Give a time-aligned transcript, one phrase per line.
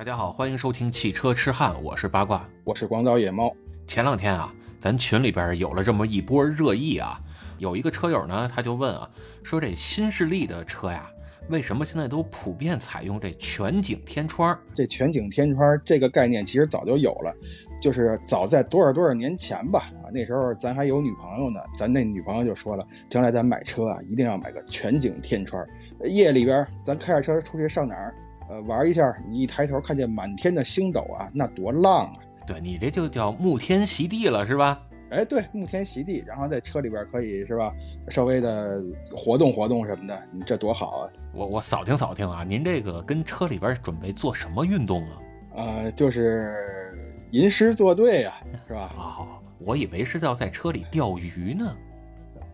[0.00, 3.54] 大家好，欢迎收听汽车痴汉，我是八卦，我是广岛野猫。
[3.86, 7.20] 前两天啊，咱群里边有了这么一波热议啊，
[7.58, 9.06] 有一个车友呢，他就问啊，
[9.42, 11.06] 说这新势力的车呀，
[11.50, 14.58] 为什么现在都普遍采用这全景天窗？
[14.74, 17.36] 这全景天窗这个概念其实早就有了，
[17.78, 25.62] 就是早在多少多少年前吧，啊，那时候咱还有女朋友呢，咱那女朋友就说了，将来咱买车啊，一定要买个全景天窗，
[26.04, 28.14] 夜里边咱开着车出去上哪儿？
[28.50, 32.12] 呃，玩一下，你一抬头看见满天的星斗啊，那多浪啊！
[32.44, 34.82] 对你这就叫沐天席地了，是吧？
[35.10, 37.72] 哎，对，沐天席地，然后在车里边可以是吧，
[38.08, 38.82] 稍微的
[39.16, 41.10] 活动活动什么的，你这多好啊！
[41.32, 45.22] 我我扫听扫听啊，您这个跟车里边准备做什么运动啊？
[45.54, 46.98] 呃，就是
[47.30, 48.34] 吟诗作对呀，
[48.66, 48.92] 是吧？
[48.98, 49.28] 哦，
[49.58, 51.76] 我以为是要在车里钓鱼呢。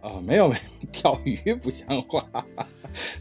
[0.03, 2.23] 啊，没有没有，钓鱼不像话。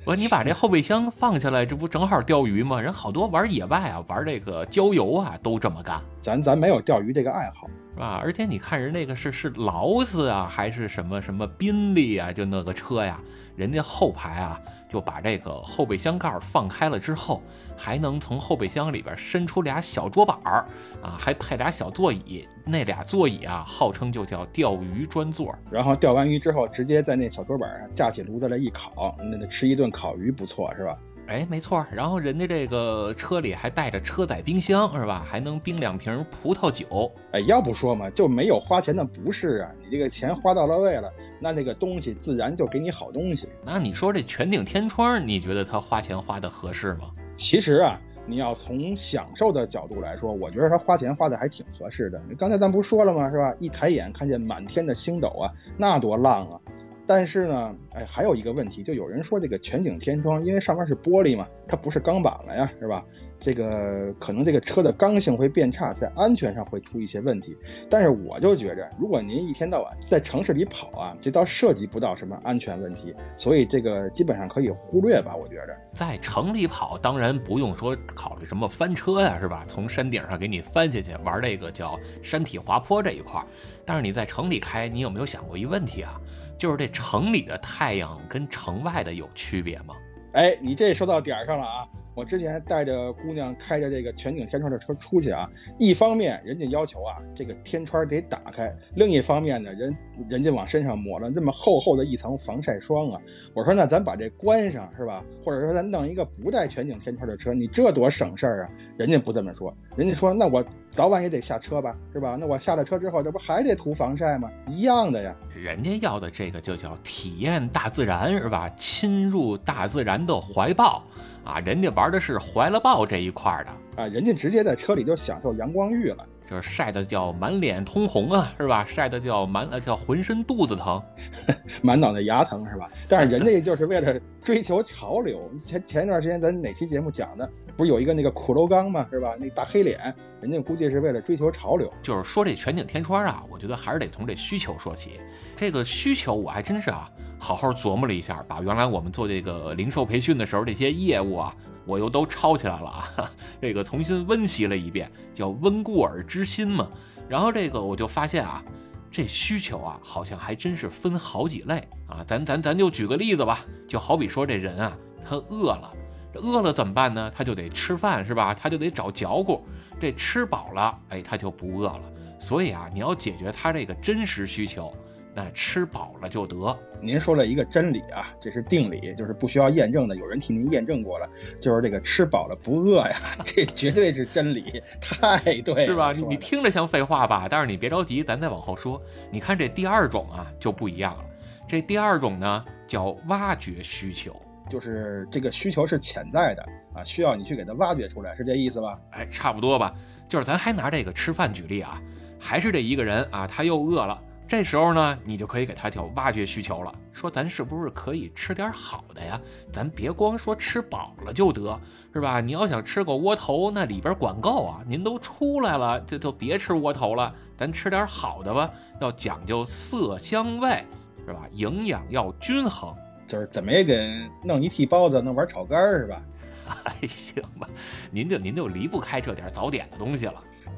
[0.03, 2.79] 我说你把这后备箱放下来，这不正好钓鱼吗？
[2.79, 6.01] 人好多玩野外啊，玩这个郊游啊，都这么干。
[6.17, 8.19] 咱咱没有钓鱼这个爱好，是吧？
[8.23, 13.19] 而且你看人那个是是劳斯啊，还是什么什么宾利啊，就那个车呀，
[13.55, 14.59] 人家后排啊。
[14.95, 17.43] 就把这个后备箱盖放开了之后，
[17.75, 20.65] 还能从后备箱里边伸出俩小桌板儿
[21.01, 22.47] 啊，还配俩小座椅。
[22.63, 25.53] 那俩座椅啊，号称就叫钓鱼专座。
[25.69, 30.97] 然后钓完鱼之后，直接在那小桌板上架起炉子来一烤，那吃一顿烤鱼不错，是吧？
[31.27, 35.25] 哎，没错，然后人家这个车里还带着车载冰箱，是吧？
[35.27, 37.11] 还能冰两瓶葡萄酒。
[37.31, 39.71] 哎，要不说嘛，就没有花钱的不是啊！
[39.83, 43.49] 你这个钱花到了位了，那那个东西自然就给你好东西。
[43.65, 47.09] 那你说这全景天窗，你觉得他花钱花的合适吗？
[47.35, 52.21] 其实啊，你要从享受的角度来说，我觉得他花钱花的还挺合适的。
[52.37, 53.31] 刚才咱不是说了吗？
[53.31, 53.51] 是吧？
[53.57, 56.59] 一抬眼看见满天的星斗啊，那多浪啊！
[57.07, 63.05] 但是呢，哎，还有一个问题，就有人说这个全景天窗，因为上面是玻璃嘛，它不是钢板了呀，是吧？
[63.37, 67.55] 这个可能这个车的刚性会变差，在安全上会出一些问题。
[67.89, 75.35] 但是我就觉着，如果您一天到晚在城市里跑啊，这倒涉及不到什么安全问题，所以这个基本上可以忽略吧。
[75.35, 79.63] 我觉着，在城里跑，当然不用说考虑什么翻车呀，是吧？
[79.67, 83.43] 从山顶上给你翻下去玩这个叫山体滑坡这一块。
[83.85, 86.19] 但是你在城里开，你有没有想过一问题啊？
[86.57, 89.95] 就是这城里的太阳跟城外的有区别吗？
[90.33, 91.87] 哎，你这说到点儿上了啊！
[92.15, 99.97] 我之前带着姑娘开着这个全景天窗的车出去啊，一方面人家要求啊这个天窗得打开，另一方面呢人
[100.29, 103.21] 人家往身上抹了这么厚厚的一层防晒霜啊。
[103.53, 105.23] 我说那咱把这关上是吧？
[105.43, 108.69] 或者说咱弄一个不带全景天窗的车，你这多省事儿啊！
[108.97, 112.37] 人家不这么说，人家说那我早晚也得下车吧，是吧？
[112.39, 114.49] 那我下了车之后，这不还得涂防晒吗？
[114.67, 115.35] 一样的呀。
[115.53, 118.69] 人家要的这个就叫体验大自然是吧？
[118.77, 121.03] 侵入大自然的怀抱。
[121.45, 128.83] 啊，人家玩的是怀了抱这一块的啊，人家直接在车里就享受阳光浴了，就是晒的叫满脸通红啊，是吧？
[128.83, 131.01] 晒的叫满呃叫浑身肚子疼，
[131.81, 132.89] 满脑袋牙疼是吧？
[133.07, 135.49] 但是人家就是为了追求潮流。
[135.57, 139.07] 前前一段时间咱哪期节目讲的，不是有一个那个骷髅钢吗？
[139.11, 139.35] 是吧？
[139.39, 141.91] 那大黑脸，人家估计是为了追求潮流。
[142.01, 145.19] 就是说这全景天窗啊，我觉得还是得从这需求说起。
[145.55, 147.09] 这个需求我还真是啊。
[147.39, 153.31] 好好琢磨了一下，把原来我们做这个零售培训的时候这些业务啊，我又都抄起来了啊，
[153.61, 156.87] 这个重新温习了一遍，叫温故而知新嘛。
[157.27, 158.63] 然后这个我就发现啊，
[159.11, 162.23] 这需求啊，好像还真是分好几类啊。
[162.25, 165.91] 咱咱咱就举个例子吧，就好比说这人啊，他饿了，
[166.35, 167.31] 饿了怎么办呢？
[167.35, 168.53] 他就得吃饭是吧？
[168.53, 169.65] 他就得找嚼骨。
[169.99, 172.01] 这吃饱了，哎，他就不饿了。
[172.39, 174.93] 所以啊，你要解决他这个真实需求。
[175.35, 176.79] 那吃饱了就得。
[177.01, 180.15] 您说了一个真理啊，这是定理，就是不需要验证的。
[180.15, 181.29] 有人替您验证过了，
[181.59, 186.13] 就是这个吃饱了不饿呀， 这绝对是真理，太对了，是吧？
[186.13, 187.47] 你你听着像废话吧？
[187.49, 188.99] 但是你别着急，咱再往后说。
[189.29, 191.25] 你看这第二种啊就不一样了。
[191.67, 194.33] 这第二种呢叫挖掘需求，
[194.69, 196.63] 就是这个需求是潜在的
[196.93, 198.97] 啊，需要你去给它挖掘出来，是这意思吧？
[199.11, 199.93] 哎，差不多吧。
[200.29, 202.01] 就是咱还拿这个吃饭举例啊，
[202.39, 204.19] 还是这一个人啊，他又饿了。
[204.47, 209.41] 这时候呢，你就可以给他挑挖掘需求了，说咱是不是可以吃点好的呀？
[209.73, 211.79] 咱别光说吃饱了就得，
[212.13, 212.39] 是吧？
[212.39, 214.83] 你要想吃个窝头，那里边管够啊！
[214.87, 218.69] 您都出来了，就就别吃窝头了，咱吃点好的吧。
[219.01, 220.85] 要讲究色香味，
[221.25, 221.41] 是吧？
[221.51, 222.95] 营养要均衡，
[223.25, 226.21] 就是怎么也得弄一屉包子，弄碗炒肝，是吧？
[226.67, 227.67] 还 行吧，
[228.11, 230.35] 您就您就离不开这点早点的东西了。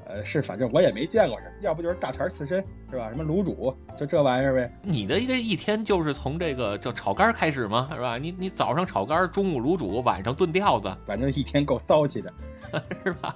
[0.07, 3.09] 呃，是，反正我也没见过什么，要不就是大肠刺身，是吧？
[3.09, 4.71] 什么卤煮，就这玩意儿呗。
[4.81, 7.89] 你的一个一天就是从这个叫炒肝开始吗？
[7.93, 8.17] 是吧？
[8.17, 12.33] 你你早上炒肝，中午卤煮，晚上炖吊子，反正一天够骚气的，
[13.03, 13.35] 是吧？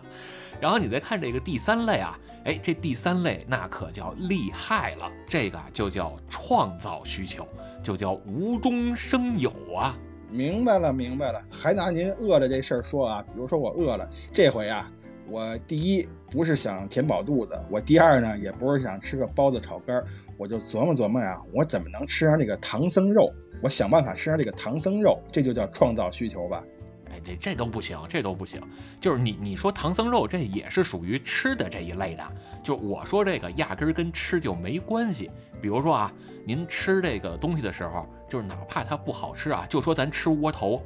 [0.60, 7.48] 然后你再看这个第三类啊，哎，这第三类那可叫厉害了，这个就叫创造需求，
[7.84, 9.98] 就叫无中生有啊。
[10.30, 11.44] 明白了，明白了。
[11.52, 14.90] 还拿您饿了这事儿说啊，比如说我饿了，这回啊，
[15.28, 20.02] 我第一不是想填饱肚子，我第二呢也不是想吃个包子炒肝，
[20.38, 23.32] 我就琢磨琢磨呀，我怎么能吃上这个唐僧肉？
[23.62, 26.64] 我想办法吃上这个唐僧肉，这就叫创造需求吧。
[27.12, 28.60] 哎，这这都不行，这都不行。
[29.02, 32.24] 就是你你说唐僧肉，这也是属于吃的这一类的。
[32.64, 35.30] 就我说这个，压根儿跟吃就没关系。
[35.62, 36.14] 比如说啊，
[36.46, 40.82] 您吃这个东西的时候，就是哪怕它不好吃啊，就说咱吃窝头，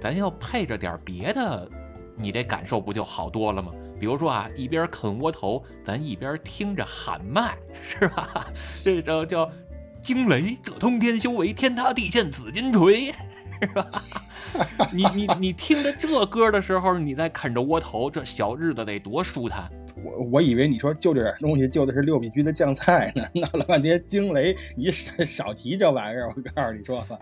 [0.00, 1.70] 咱要配着点别的，
[2.18, 3.72] 你这感受不就好多了吗？
[3.98, 8.46] 比如说啊，一边啃窝头，咱一边听着喊麦，是吧？
[8.84, 9.50] 这叫叫
[10.02, 13.12] 惊雷，这通天修为，天塌地陷紫金锤，
[13.60, 13.90] 是吧？
[14.94, 19.68] 你你你听着这歌的时候，你在啃着窝头，这小日子得多舒坦。
[20.00, 27.18] 我我以为你说就这点东西，就的是六必居的酱菜呢，闹了半天惊雷，你少少提这玩意儿，我告诉你说吧，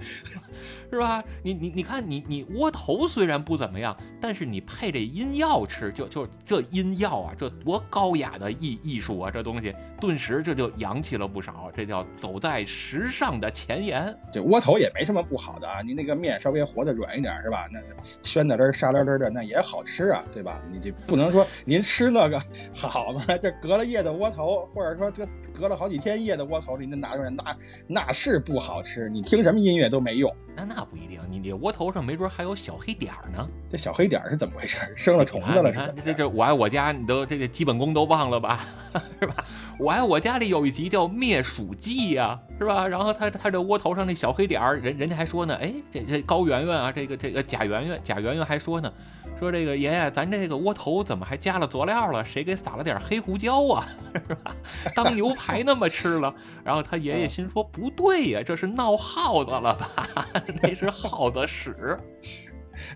[0.91, 1.23] 是吧？
[1.43, 9.31] 你你你看你你窝头虽然不怎么样，但是你配这阴药吃，就就这阴药啊，这多高雅的艺艺术啊！
[9.31, 14.17] 这东西顿时这就洋气了不少，这叫走在时尚的前沿。
[14.33, 17.67] 这窝头也没什么不好的啊，你那个面稍微和的软一点是吧？
[17.71, 17.81] 那
[18.23, 20.61] 宣的汁沙溜溜的，那也好吃啊，对吧？
[20.71, 22.41] 你就不能说您吃那个。
[22.75, 27.57] 好嘛，这隔了夜的窝头，或者说这隔了好几天夜的窝头，你那拿出来，那
[27.87, 29.09] 那是不好吃。
[29.09, 30.33] 你听什么音乐都没用。
[30.55, 33.49] 那那不一定，你你窝头上没准还有小黑点儿呢。
[33.71, 34.79] 这小黑点儿是怎么回事？
[34.95, 36.03] 生了虫子了是怎么？
[36.05, 38.61] 这这我爱我家，你都这个基本功都忘了吧？
[39.21, 39.45] 是吧？
[39.79, 42.87] 我爱我家里有一集叫灭鼠记呀，是吧？
[42.87, 48.93] 然后他他这窝头上那小黑点儿，人人家还说呢，哎，这这高圆圆啊，这个这个贾圆圆，贾圆圆还说呢。
[49.39, 52.25] 说这个爷爷，咱这个窝头怎么还加了佐料了？
[52.25, 53.87] 谁给撒了点黑胡椒啊？
[54.27, 54.55] 是吧？
[54.95, 56.35] 当牛排那么吃了。
[56.65, 60.09] 然后他爷爷心说：不对呀，这是闹耗子了吧？
[60.67, 61.75] 那是耗子屎。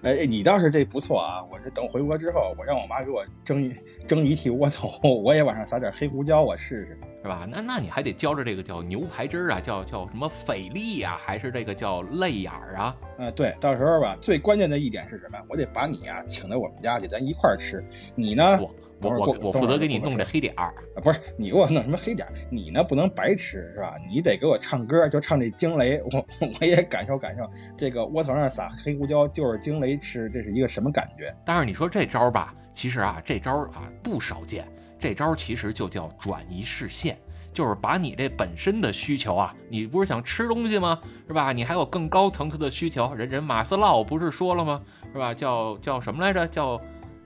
[0.02, 1.42] 哎，你倒是这不错啊！
[1.50, 3.74] 我这等回国之后，我让我妈给我蒸一
[4.06, 6.98] 蒸一屉窝头，我也往上撒点黑胡椒，我试试。
[7.22, 7.48] 是吧？
[7.50, 12.96] 那那你还得浇着这个叫牛排汁儿啊，叫叫什么菲力呀，还是这个叫泪眼儿啊？
[13.18, 15.38] 嗯，对，到时候吧，最关键的一点是什么？
[15.48, 17.82] 我得把你啊请到我们家去，咱一块儿吃。
[18.14, 18.58] 你呢？
[19.02, 22.34] 我我我我负责给你弄这黑点儿啊，不是你给我弄什么黑点儿？
[22.50, 23.94] 你呢不能白吃是吧？
[24.08, 26.26] 你得给我唱歌，就唱这惊雷，我
[26.60, 31.34] 我也感受感受这个窝头上撒黑胡椒就是惊雷吃，这是一个什么感觉？
[31.44, 34.66] 但是你说这招吧，其实啊，这招啊不少见。
[34.98, 37.18] 这招其实就叫转移视线，
[37.54, 41.00] 就是把你这本身的需求啊，你不是想吃东西吗？
[41.26, 41.52] 是吧？
[41.52, 43.14] 你还有更高层次的需求。
[43.14, 44.82] 人人马斯洛不是说了吗？
[45.10, 45.32] 是吧？
[45.32, 46.46] 叫叫什么来着？
[46.48, 46.78] 叫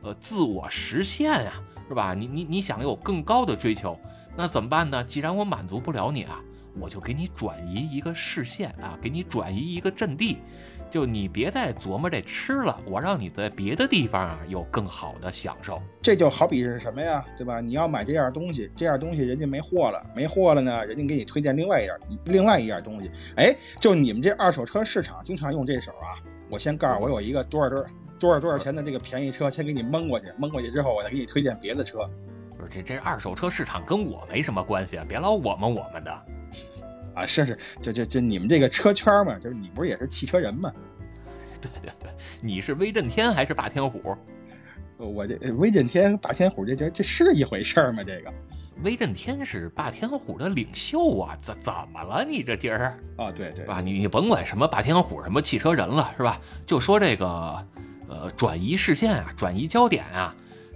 [0.04, 1.52] 呃自我实现啊，
[1.88, 2.14] 是吧？
[2.14, 3.98] 你你你想有更高的追求，
[4.36, 5.02] 那怎么办呢？
[5.02, 6.40] 既然我满足不了你啊，
[6.78, 10.38] 我就给你转移一个视线啊，给你转移一个阵地。
[10.90, 15.82] 就你别再琢磨这吃了，我让你在别的地方啊有更好的享受。
[16.00, 17.60] 这就好比是什么呀，对吧？
[17.60, 23.10] 你要买这样东西，这样东西人家没货了，没货了呢，人家给你推荐另外一样，另外一样东西。
[23.34, 26.14] 哎，就你们这二手车市场经常用这手啊，
[26.48, 27.84] 我先告诉我有一个多少多
[28.18, 32.08] 多少多少钱的这个便宜车，先给你蒙过去，蒙过去之后，我再给你推荐别的车。
[32.56, 36.12] 不是这这二手车市场跟我没什么关系啊，别老我们我们的。
[37.14, 40.72] 啊，是是，就就就你们这个车圈嘛，就是你不是也是汽车人嘛？
[41.60, 44.16] 对对对，你是威震天还是霸天虎？
[44.96, 48.02] 我这威震天、霸天虎，这这这是一回事儿吗？
[48.04, 48.32] 这个
[48.82, 52.24] 威震天是霸天虎的领袖啊，怎怎么了？
[52.24, 53.80] 你这今儿啊，对对，吧？
[53.80, 56.40] 你你甭管什么霸天虎、什么汽车人了，是吧？
[56.66, 57.66] 就说这个
[58.08, 60.34] 呃，转移视线啊，转移焦点啊。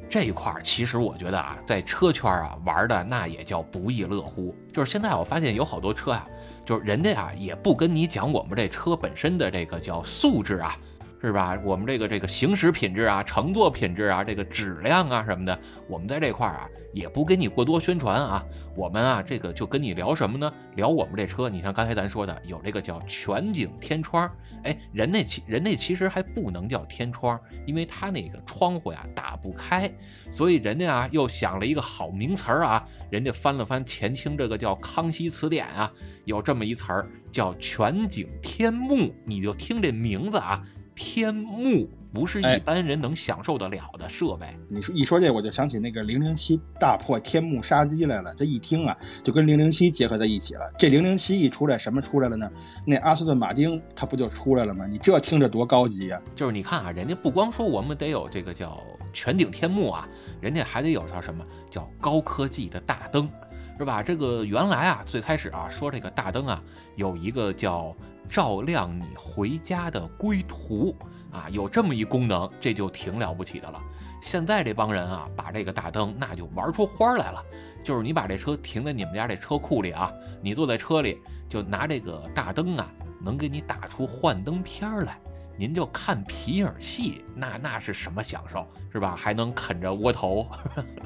[0.09, 4.57] 这一块儿其实我觉得啊，在车圈啊玩的那也叫不亦乐乎。
[4.73, 6.27] 就是现在我发现有好多车啊，
[6.65, 10.79] 就是人家啊也不跟你讲我们这车本身的这个叫素质啊。
[11.21, 11.59] 是吧？
[11.65, 15.59] 我们这个这个行驶品质啊，乘坐品质啊，这个质量啊什么的，
[15.89, 18.45] 我们在这块儿啊也不给你过多宣传啊。
[18.77, 20.53] 我们啊这个就跟你聊什么呢？
[20.77, 21.49] 聊我们这车。
[21.49, 24.31] 你像刚才咱说的，有这个叫全景天窗，
[24.63, 29.93] 哎，人那其人那其实还不能叫天窗，因为它那个窗户呀打不开，
[30.31, 35.93] 所以人家啊又想了一个好名词儿啊，人家翻了翻前清这个叫《康熙词典》啊，
[36.27, 40.63] 有这么一词儿叫全景天幕，你就听这名字啊。
[40.99, 44.49] 天幕，不是哎一般人能享受得了的设备。
[44.69, 48.35] 你说一说这，我就想起那个零零七大破天幕杀机来了。
[48.35, 50.69] 这一听啊，就跟零零七结合在一起了。
[50.77, 52.51] 这零零七一出来，什么出来了呢？
[52.85, 54.89] 那阿斯顿马丁它不就出来了吗？
[54.89, 60.09] 你这听着多高级呀、就是你看啊，人家不光说我们得有这个叫全顶天幕啊，
[60.41, 63.31] 人家还得有叫什么叫高科技的大灯，
[63.79, 64.03] 是吧？
[64.03, 66.61] 这个原来啊，最开始啊说这个大灯啊
[66.97, 67.95] 有一个叫
[68.29, 70.95] 照亮你回家的归途
[71.33, 73.81] 啊，有这么一功能，这就挺了不起的了。
[74.21, 77.43] 现在这帮人啊，把这个大灯那就玩出花来了。
[77.83, 81.19] 就是你把这车停在你们家这车库里啊，你坐在车里
[81.49, 82.91] 就拿这个大灯啊，
[83.25, 85.19] 能给你打出幻灯片来。
[85.57, 89.15] 您就看皮影戏，那那是什么享受，是吧？
[89.17, 90.47] 还能啃着窝头，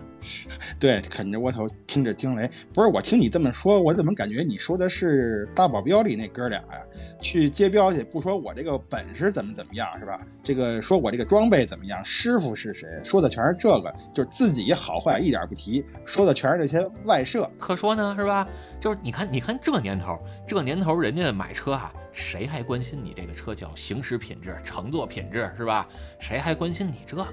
[0.81, 2.51] 对，啃着窝头，听着惊雷。
[2.73, 6.87] 不是我听你这么说，我怎么感觉你说的是大保镖里那哥俩呀？
[7.21, 10.21] 去接镖去，不说我这个本事怎么怎么样，是吧？
[10.43, 17.51] 这个说我这个装备怎么样，师傅是谁，说的全是这个，就是自己好坏一点不提，说的全是这些外设。
[17.59, 18.49] 可说呢，是吧？
[18.81, 25.89] 就是你看，你看这年头，这年头人家买车啊，谁还关心你这个车叫行驶品质、乘坐品质，是吧？
[26.23, 27.27] 谁还关心你这个？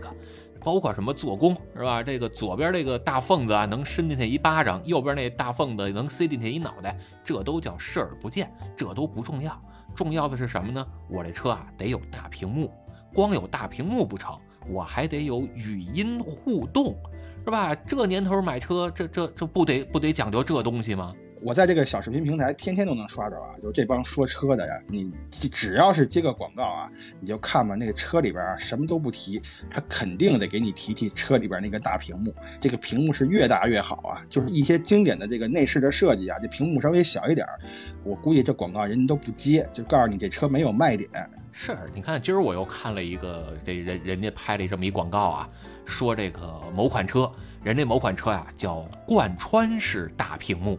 [0.62, 2.02] 包括什么做工，是吧？
[2.02, 9.58] 这个左边这个大缝子啊，能伸进去一巴掌；右边那大缝子能塞进去一脑袋，这都叫视而不见，这都不重要。
[9.96, 10.86] 重要的是什么呢？
[11.08, 12.72] 我这车啊得有大屏幕，
[13.14, 16.98] 光有大屏幕不成，我还得有语音互动，
[17.46, 17.74] 是吧？
[17.76, 21.14] 这年头买车，这这这不得不得讲究这东西吗？
[21.42, 37.60] 我在这个小视频平台天天都能刷着啊，就这帮说车的呀，你只要是接个广告啊，你就看吧，那个车里边啊什么都不提，他肯定得给你提提车里边那个大屏幕，这个屏幕是越大越好啊，就是一些经典的这个内饰的设计啊，这屏幕稍微小一点儿，
[38.04, 41.10] 我估计这广告人家都不接，就告诉你这车没有卖点。
[41.52, 45.50] 是，你看今儿我又看了一个这人人家拍了这么一广告啊，
[45.86, 47.32] 说这个某款车，
[47.64, 50.78] 人这某款车呀、叫贯穿式大屏幕。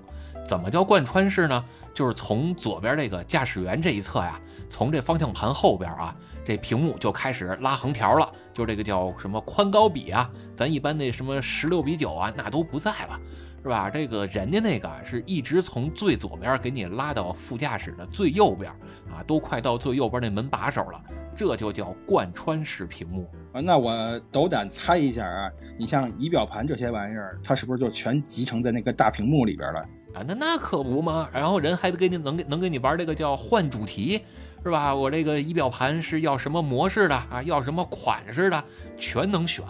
[0.50, 1.64] 怎么叫贯穿式呢？
[1.94, 6.12] 就是从左边这个驾驶员这一侧呀，从这方向盘后边啊，
[6.44, 13.20] 这屏幕就开始拉横条了，就这个叫什么宽高比啊，咱一般那什么十六比九啊，那都不在了。
[13.62, 13.88] 是吧？
[13.90, 18.72] 这个人家那个是一直从最左边给你拉到副驾驶的最右边
[19.08, 21.00] 啊，都快到最右边那门把手了，
[21.36, 23.30] 这就叫贯穿式屏幕。
[23.52, 29.86] 啊，那我斗胆猜一下啊，你像仪表盘这些玩意儿，它是不是就全集成在那个大屏幕里边了？
[30.14, 31.28] 啊，那那可不嘛。
[31.32, 34.20] 然后人还给你能给能给你玩这个叫换主题，
[34.62, 34.94] 是吧？
[34.94, 37.42] 我这个仪表盘是要什么模式的啊？
[37.44, 38.64] 要什么款式的，
[38.98, 39.64] 全能选。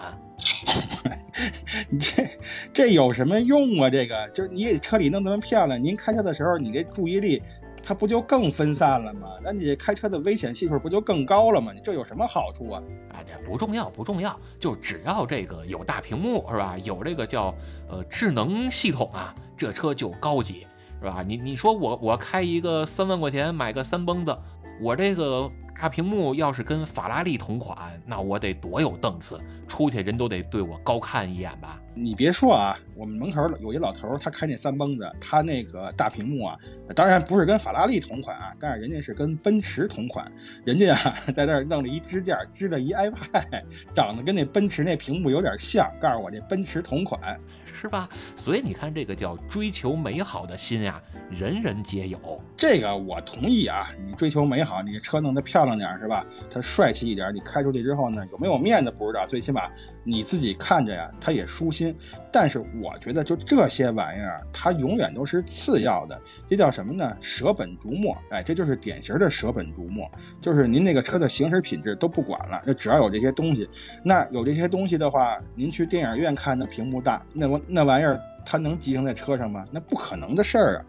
[1.91, 2.25] 你 这
[2.73, 3.91] 这有什么用啊？
[3.91, 7.43] 这个就是你给车里弄那么漂亮，您开车的时候你这注意力，
[7.83, 9.29] 它不就更分散了吗？
[9.43, 11.73] 那你开车的危险系数不就更高了吗？
[11.75, 12.83] 你这有什么好处啊？
[13.13, 16.77] 啊，这不重要，不重要，就只要这个有大屏幕是吧？
[16.85, 17.55] 有这个叫
[17.89, 20.67] 呃智能系统啊，这车就高级
[21.03, 21.23] 是吧？
[21.27, 24.35] 你你说我我开一个三万块钱买个三蹦子，
[24.81, 27.77] 我这个大屏幕要是跟法拉利同款，
[28.07, 29.39] 那我得多有档次，
[29.69, 31.79] 出去人都得对我高看一眼吧？
[31.95, 36.59] 你别说啊，我们门口有一老头，他开那三蹦子，他那个大屏幕啊，
[36.95, 40.31] 当然不是跟法拉利同款啊，但是人家是跟奔驰同款，
[40.65, 43.63] 人家啊在那儿弄了一支架，支了一 iPad，
[43.95, 47.39] 长得跟那奔驰那屏幕有点像，告诉我这奔驰同款。
[47.81, 48.09] 是吧？
[48.37, 52.21] 所以你看，这个叫追求美好的心呀，人人皆有。
[52.55, 56.27] 这个我同意啊，你追求美好，你车弄得漂亮点儿是吧？
[56.51, 59.63] 它帅气一点，你开出去之后呢，有没有面子不知道，最起码
[60.11, 61.97] 你自己看着呀，它也舒心。
[62.33, 67.17] 但是我觉得就这些玩意儿，它永远都是次要的，这叫什么呢？
[67.21, 68.17] 舍本逐末。
[68.31, 73.69] 哎，这就是典型的舍本逐末，就是您那个车的行驶品质都不管了，就只要有这些东西。
[74.03, 79.65] 那有这些东西的话，您去电影院看那屏幕大，那玩那玩意儿它能集成在车上吗？
[79.71, 80.85] 那不可能的事儿啊！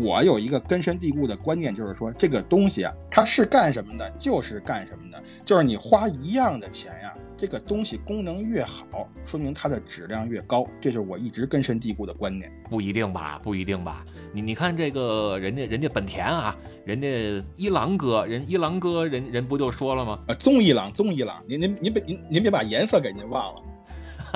[0.00, 12.50] 我有一个根深蒂固的观念，就是说这个东西啊，它是干什么的，就是干什么的，就是你花一样的钱呀，这个东西功能越好，说明它的质量越高，这就是我一直根深蒂固的观念。
[12.70, 14.04] 不一定吧，不一定吧。
[14.32, 17.08] 你你看这个人家人家本田啊，人家
[17.56, 20.18] 一郎哥，人一郎哥人人不就说了吗？
[20.28, 23.62] 呃，棕一朗，棕一朗，您您您别您您别把颜色给您忘了。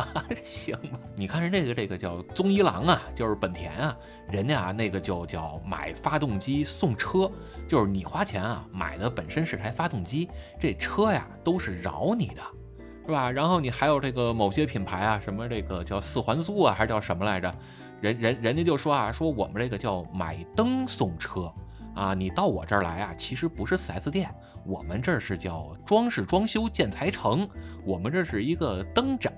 [0.44, 3.96] 行吧，你看人这个这个叫宗一郎啊，就是本田啊，
[4.30, 7.30] 人家啊那个就叫买发动机送车，
[7.66, 10.28] 就是你花钱啊买的本身是台发动机，
[10.60, 12.42] 这车呀都是饶你的，
[13.06, 13.30] 是吧？
[13.30, 17.54] 然后你还有这个某些品牌啊，什么这个叫四环素啊，还是叫什么来着？
[18.00, 21.52] 人人人家就说啊，说我们这个叫买灯送车。
[21.94, 24.28] 啊，你到我这儿来啊，其实不是 4S 店，
[24.66, 27.48] 我们这儿是叫装饰装修建材城，
[27.84, 29.32] 我们这是一个灯展，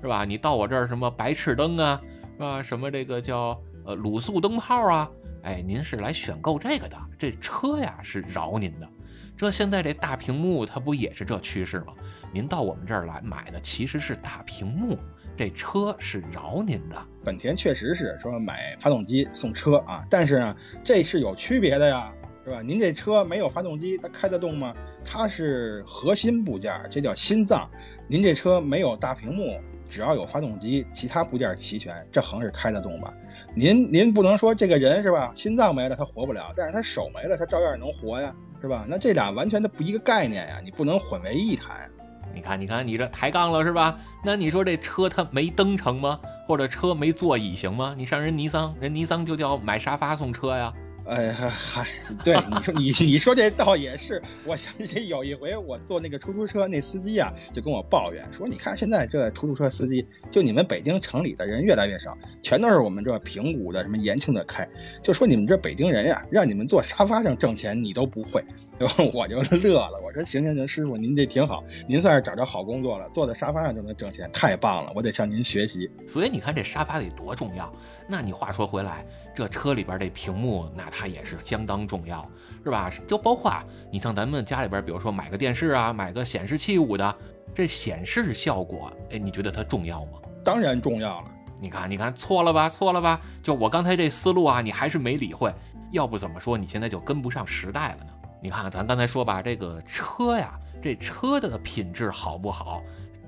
[0.00, 0.24] 是吧？
[0.24, 2.00] 你到我这儿什么白炽灯啊，
[2.36, 2.62] 是吧？
[2.62, 5.10] 什么这个叫呃卤素灯泡啊，
[5.42, 8.88] 哎，您是来选购这个的，这车呀是饶您的。
[9.36, 11.94] 这现在这大屏幕它不也是这趋势吗？
[12.30, 14.98] 您到我们这儿来买的其实是大屏幕，
[15.34, 17.06] 这车是饶您的。
[17.24, 22.12] 本田确实是说买发动机送车啊，但是呢，这是有区别的呀，
[22.50, 22.62] 是吧？
[22.62, 24.74] 您这车没有发动机，它开得动吗？
[25.04, 27.70] 它是核心部件，这叫心脏。
[28.08, 33.14] 您这车没有大屏幕，只要有发动机，其他部件齐全，这横是开得动吧？
[33.54, 35.30] 您您不能说这个人是吧？
[35.32, 38.34] 心脏没了他活不了，但是他手没了他照样能活呀。
[38.60, 38.84] 是吧？
[38.88, 41.88] 那这俩完全的不一个概念呀，你不能混为一谈。
[42.34, 43.96] 你看，你看，你这抬杠了是吧？
[44.24, 46.20] 那你说这车它没灯成吗？
[46.48, 47.94] 或者车没座椅行吗？
[47.96, 50.72] 你上人尼桑，人尼桑就叫买沙发送车呀。
[51.10, 51.84] 哎嗨，
[52.22, 64.68] 对你说你你说这倒也是，我想起有一回我坐那个出租车，那司机啊就跟我抱怨说，你看现在这出租车司机，就你们北京城里的人越来越少，全都是我们这平谷的什么延庆的开，
[65.02, 68.44] 就说你们这北京人呀，让你们坐沙发上挣钱你都不会，
[69.12, 75.90] 我就乐了，我说行行行，师傅您这挺好，您算是找着好工作了，坐在沙发上就能挣钱，太棒了，我得向您学习。
[76.06, 77.68] 所以你看这沙发得多重要，
[78.06, 79.04] 那你话说回来。
[79.32, 82.28] 这车里边这屏幕，那它也是相当重要，
[82.64, 82.90] 是吧？
[83.06, 87.16] 就包括啊你像咱们家里边，比如说买个电视啊，买个显示器五的，
[87.54, 90.18] 这显示效果，哎，你觉得它重要吗？
[90.44, 91.30] 当然重要了。
[91.60, 92.68] 你看，你看，错了吧？
[92.68, 93.20] 错了吧？
[93.42, 95.52] 就我刚才这思路啊，你还是没理会。
[95.92, 98.12] 要不怎么说你现在就跟不上时代了呢？
[98.40, 102.82] 你看，咱刚才说吧，这个车呀，这车的品质好不好，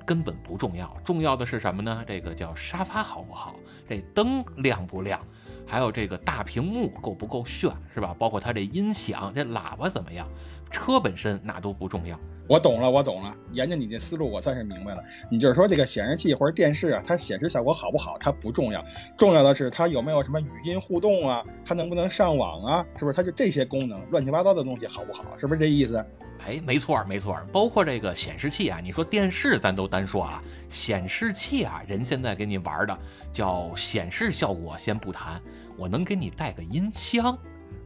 [0.07, 2.03] 根本不重要，重要的是什么呢？
[2.07, 3.55] 这个叫沙发好不好，
[3.87, 5.21] 这灯亮不亮。
[5.67, 8.15] 还有这个大屏幕够不够炫，是吧？
[8.19, 10.29] 包括它这音响、这喇叭怎么样？
[10.71, 12.19] 车本身那都不重要。
[12.49, 13.35] 我懂了，我懂了。
[13.53, 15.03] 沿着你这思路，我算是明白了。
[15.31, 18.85] 你就是说，这个显示器或者电视啊，它显示效果好不好，它不重要，
[19.17, 23.17] 重要的是它有没有什么语音互动啊，它能不能上网啊，是不是？
[23.17, 25.25] 它就这些功能，乱七八糟的东西好不好？
[25.39, 26.05] 是不是这意思？
[26.45, 27.39] 哎，没错，没错。
[27.53, 32.99] 包括这个显示器啊，你说电视咱都单说啊，显示器啊，人现在给你玩的
[33.33, 35.41] 叫显示效果，先不谈，
[35.83, 37.37] 我能给你带个音箱。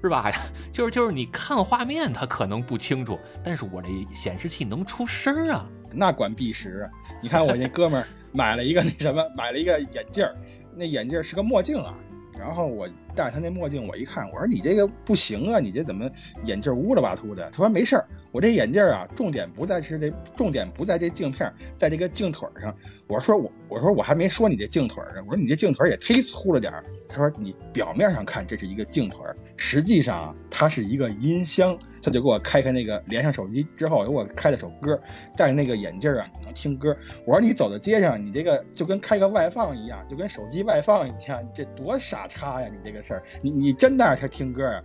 [0.02, 0.30] 是吧？
[0.70, 6.88] 就是就是，你看画面它可能不清楚，但是我这显示器能出声啊，那管必实。
[7.22, 10.36] 你看我那哥们儿买了一个那什么，买了一个眼镜儿，
[10.76, 11.98] 那眼镜是个墨镜啊。
[12.38, 16.08] 然后我戴他那墨镜，我一看，我说你这个不行啊，你这怎么
[16.44, 17.50] 眼镜乌了巴秃的？
[17.50, 22.76] 他说没事儿，我这眼镜啊，重点不在是这，重点不在这镜片，在这个镜腿上。
[23.08, 26.84] 我说我我说我还没说你这镜腿呢，我说你这镜腿也忒粗了点儿。
[27.08, 29.24] 他说你表面上看这是一个镜腿，
[29.56, 31.78] 实际上它是一个音箱。
[32.02, 35.00] 他就给我开开那个连上手机之后，给我开了首歌，
[35.36, 36.96] 戴那个眼镜啊你能听歌。
[37.24, 42.68] 我说你走在街上，你这个就跟开个外放一样，就跟手机外放一样，这多傻叉呀！
[42.72, 44.80] 你这个事儿，你你真戴着它听歌啊？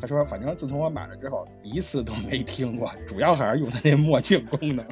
[0.00, 4.86] 他说：“反正自从我买了之后，一次都没听过，主要还是用他那墨镜功能。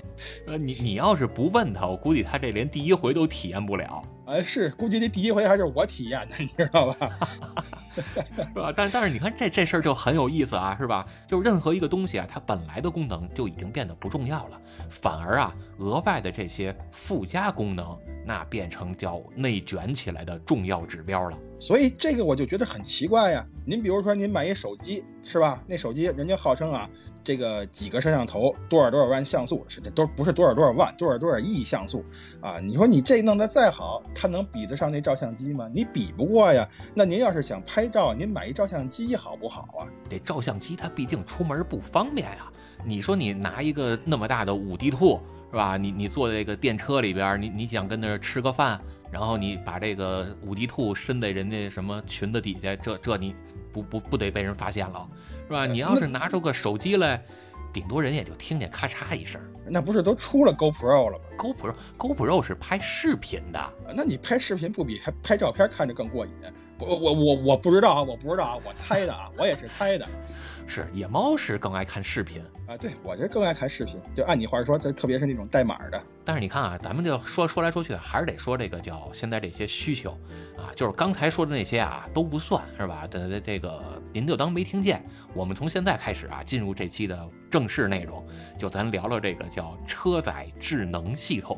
[0.46, 4.02] 呃，你你要是不问他，我估计他这连第一回都体验不了。
[4.26, 7.10] 哎，是，估计这第一回还是我体验的，你知道吧？
[7.94, 8.72] 是吧？
[8.76, 11.06] 但但是你看这这事儿就很有意思啊，是吧？
[11.28, 23.46] 就任何一个东西啊，它本来的功能就已经变得不重要了，反而啊，额外的这些附加功能，那变成叫内卷起来的重要指标了。”所以这个我就觉得很奇怪呀。
[23.64, 25.62] 您比如说，您买一手机是吧？
[25.66, 26.88] 那手机人家号称啊，
[27.24, 32.04] 这个几个摄像头，多少多少万像素，是这都不是多少多少万，多少多少亿像素
[32.42, 32.60] 啊？
[32.60, 35.66] 你说你这弄得再好，它能比得上那照相机吗？
[35.72, 36.68] 你比不过呀。
[36.94, 39.88] 那您要是想拍照，您买一照相机好不好啊？
[40.10, 42.52] 这照相机它毕竟出门不方便呀。
[42.84, 45.18] 你说你拿一个那么大的五 D 兔
[45.56, 45.78] 是吧？
[45.78, 48.78] 你你坐这个电车里边，你你想跟那儿吃个饭？
[49.10, 53.34] 然后你把这个五 D 兔伸在人家什么裙子底下，这这你
[53.72, 55.08] 不不不得被人发现了，
[55.46, 55.64] 是吧？
[55.64, 57.24] 你要是拿出个手机来，
[57.72, 59.40] 顶多人也就听见咔嚓一声。
[59.66, 66.32] 那不是都出了 GoPro 了吗？GoPro GoPro 是拍视频的，那你拍视频不比还拍照片看着更过瘾？
[66.78, 70.06] 我我我我不知道啊，我不知道啊，我猜的啊，我也是猜的。
[70.68, 76.02] 是野猫是更爱看视频啊，对我这更爱看视频，就按你话说，这特别是那种代码的。
[76.24, 80.10] 但是你看啊，咱们就说说来说去，还是得说这个叫现在这些需求
[80.56, 83.06] 啊，就是刚才说的那些啊都不算是吧？
[83.06, 83.80] 的这个
[84.12, 85.00] 您就当没听见。
[85.32, 88.26] 我们从现在开始啊，进入这期的正式内容，
[88.58, 91.56] 就咱聊聊这个叫车载智能系统，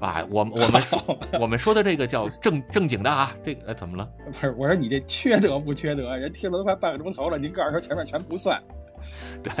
[0.00, 4.08] 啊，我们我们说我们说的这个叫正正经的啊，这个呃怎么了？
[4.24, 6.16] 不是，我说你这缺德不缺德？
[6.16, 8.58] 人听了都快半个钟头了，您告诉说前面全不算。
[9.42, 9.52] 对，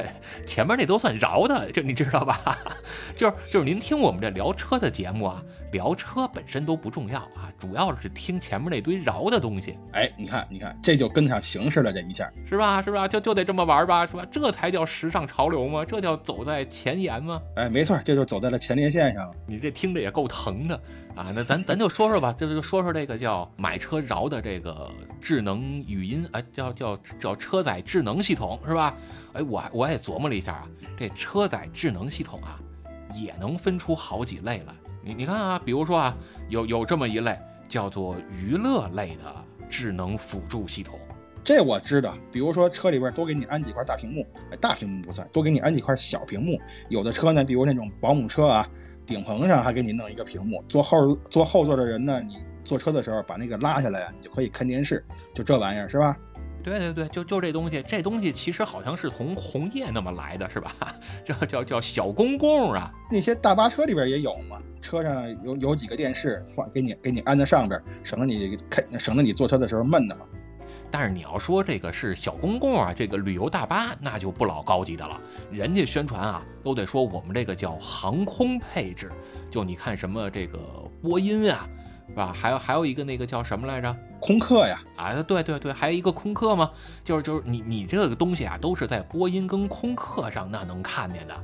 [0.46, 2.58] 前面那都算饶的，就你知道吧？
[3.14, 9.78] 就是就是您听我们这聊车的节目啊，聊车本身都不重要啊，主要是听前面那堆饶的东西。
[9.92, 12.82] 哎，你看你看，这就跟上形势了，这一下是吧？
[12.82, 13.06] 是吧？
[13.06, 14.26] 就就得这么玩吧，是吧？
[14.30, 15.84] 这才叫时尚潮流吗？
[15.84, 17.40] 这叫走在前沿吗？
[17.56, 19.32] 哎，没错，这就走在了前列线上。
[19.46, 20.80] 你这听着也够疼的
[21.16, 21.32] 啊！
[21.34, 24.88] 那咱咱就说说吧，这就说说这个叫买车饶的这个
[25.20, 28.94] 智能语音，哎，叫叫叫车载智能系统是吧？
[29.32, 32.60] 哎，我我也琢磨了一下啊，这车载智能系统啊，
[33.14, 34.74] 也能分出好几类来。
[35.02, 36.16] 你你看啊，比如说啊，
[36.50, 39.34] 有有这么一类叫做娱乐类的
[39.70, 40.98] 智能辅助系统，
[41.42, 42.14] 这我知道。
[42.30, 46.60] 比如说车里边多给你安几块大屏幕，哎，大屏幕不算，多给你安几块小屏幕。
[46.90, 48.68] 有的车呢，比如那种保姆车啊，
[49.06, 56.16] 顶棚上还给你弄一个屏幕，坐后坐后座的人呢，你坐车的时候把那个拉下来啊，你就可以看电视，就这玩意儿是吧？
[56.64, 60.72] 对对对，就就这东西，这东西其实好像是从红叶那么来的，是吧？
[61.22, 70.26] 叫叫叫小公公啊，那些大巴车里边也有嘛，车上有有几个电视放给你给你安在上边，省得你开省得你坐车的时候闷的嘛。
[70.98, 79.12] 但是你要说这个是小公共啊，这个旅游大巴那就不老高级的了，人家宣传啊都得说我们这个叫航空配置，
[79.50, 80.58] 就你看什么这个
[81.02, 81.68] 波音啊。
[82.08, 82.32] 是吧？
[82.32, 83.94] 还有还有一个那个叫什么来着？
[84.20, 84.80] 空客呀！
[84.96, 86.70] 啊，对对对，还有一个空客吗？
[87.04, 91.34] 就是就是你你这个东西啊，都是在波音跟空客上那能看见的。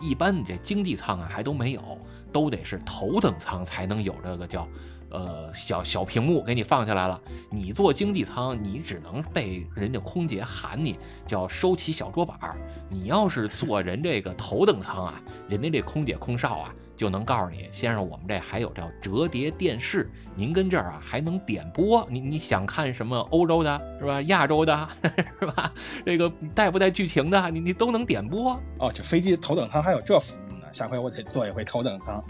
[0.00, 1.98] 一般你这经济舱啊还都没有，
[2.32, 4.66] 都得是头等舱才能有这个叫
[5.12, 7.20] 呃小小屏幕给你放下来了。
[7.50, 12.56] 你坐经济舱，你只能被人家空姐喊你叫收起小桌板儿。
[12.88, 16.74] 你要是坐人这个头等舱啊，人家这空姐空少啊。
[16.94, 24.22] 就能告诉你，先生，我们这还有叫折叠电视，您跟这儿啊还能点播，你你想看什么欧洲的，是吧？
[24.22, 24.88] 亚洲的，
[25.40, 25.72] 是吧？
[26.06, 28.52] 这个带不带剧情的，你你都能点播。
[28.78, 32.22] 哦，这飞机头等舱还有这服务呢，下回我得坐一回头等舱，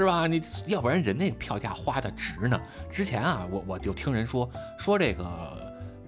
[0.00, 0.26] 是吧？
[0.26, 2.58] 你要不然人家票价花的值呢。
[2.88, 5.26] 之前啊，我我就听人说说这个，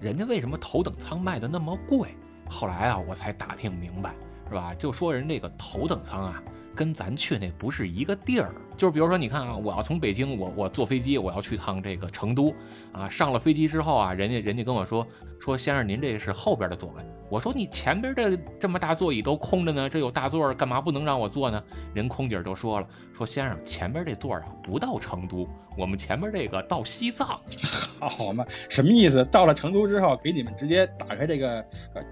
[0.01, 2.17] 人家为什么头等舱卖的那么贵？
[2.49, 4.15] 后来啊，我才打听明白，
[4.49, 4.75] 是吧？
[4.79, 6.43] 就说人这个头等舱啊。
[6.75, 12.55] 跟咱去那不是一个地儿，就是比如说，你看啊，我要从北京，我我坐飞机，我要去趟这个成都，
[12.93, 15.07] 啊，上了飞机之后啊，人家人家跟我说
[15.39, 21.63] 说，先生您这是后边的座位，我说你前边这这么大座椅都空着呢，这有大座儿干嘛不能让我坐呢？
[21.93, 27.39] 人空姐就说了，说先生前边这座啊不到成都，我们前边这个到西藏，
[28.01, 29.23] 好嘛，什么意思？
[29.27, 31.65] 到了成都之后，给你们直接打开这个，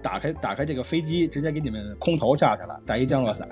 [0.03, 3.49] 打开打开这个飞机，直接给你们空投下去了，带一降落伞。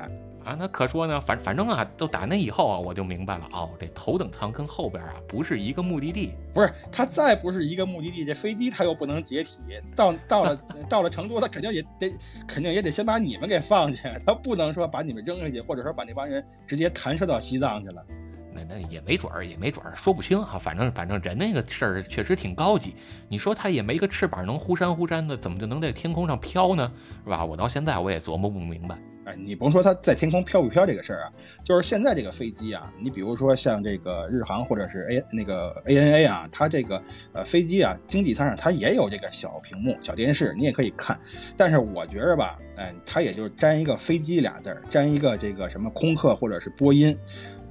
[0.50, 9.60] 啊，那可说呢，反反正啊，都打那以后啊，我就明白了哦，这头等舱跟后边啊不是一个目的地，不是它再不是一个目的地，这飞机它又不能解体，
[9.96, 10.56] 到到了
[10.90, 12.12] 到了成都，它肯定也得
[12.48, 18.04] 肯定也得先把你们给放下，它不能说把你们扔下去，或者说把那帮人直接弹射到西藏去了。
[18.52, 20.58] 那那也没准儿，也没准儿，说不清哈。
[20.58, 22.96] 反正反正人那个事儿确实挺高级。
[23.28, 26.92] 你说他也没个翅膀能忽闪忽闪的，怎么就能在天空上飘呢？
[27.24, 27.46] 是吧？
[27.46, 28.98] 我到现在我也琢磨不明白。
[29.38, 37.02] 你甭说它在天空飘不飘这个事儿啊，就是现在这个飞机啊，你比如说像这个日航或者是 A 那个 ANA 啊，它这个
[37.34, 41.20] 呃飞机啊，经济舱上它也有这个小屏幕、小电视，你也可以看。
[41.58, 47.18] 但是我觉着吧，哎，它也就沾一个飞机俩字儿，沾一个这个什么空客或者是波音。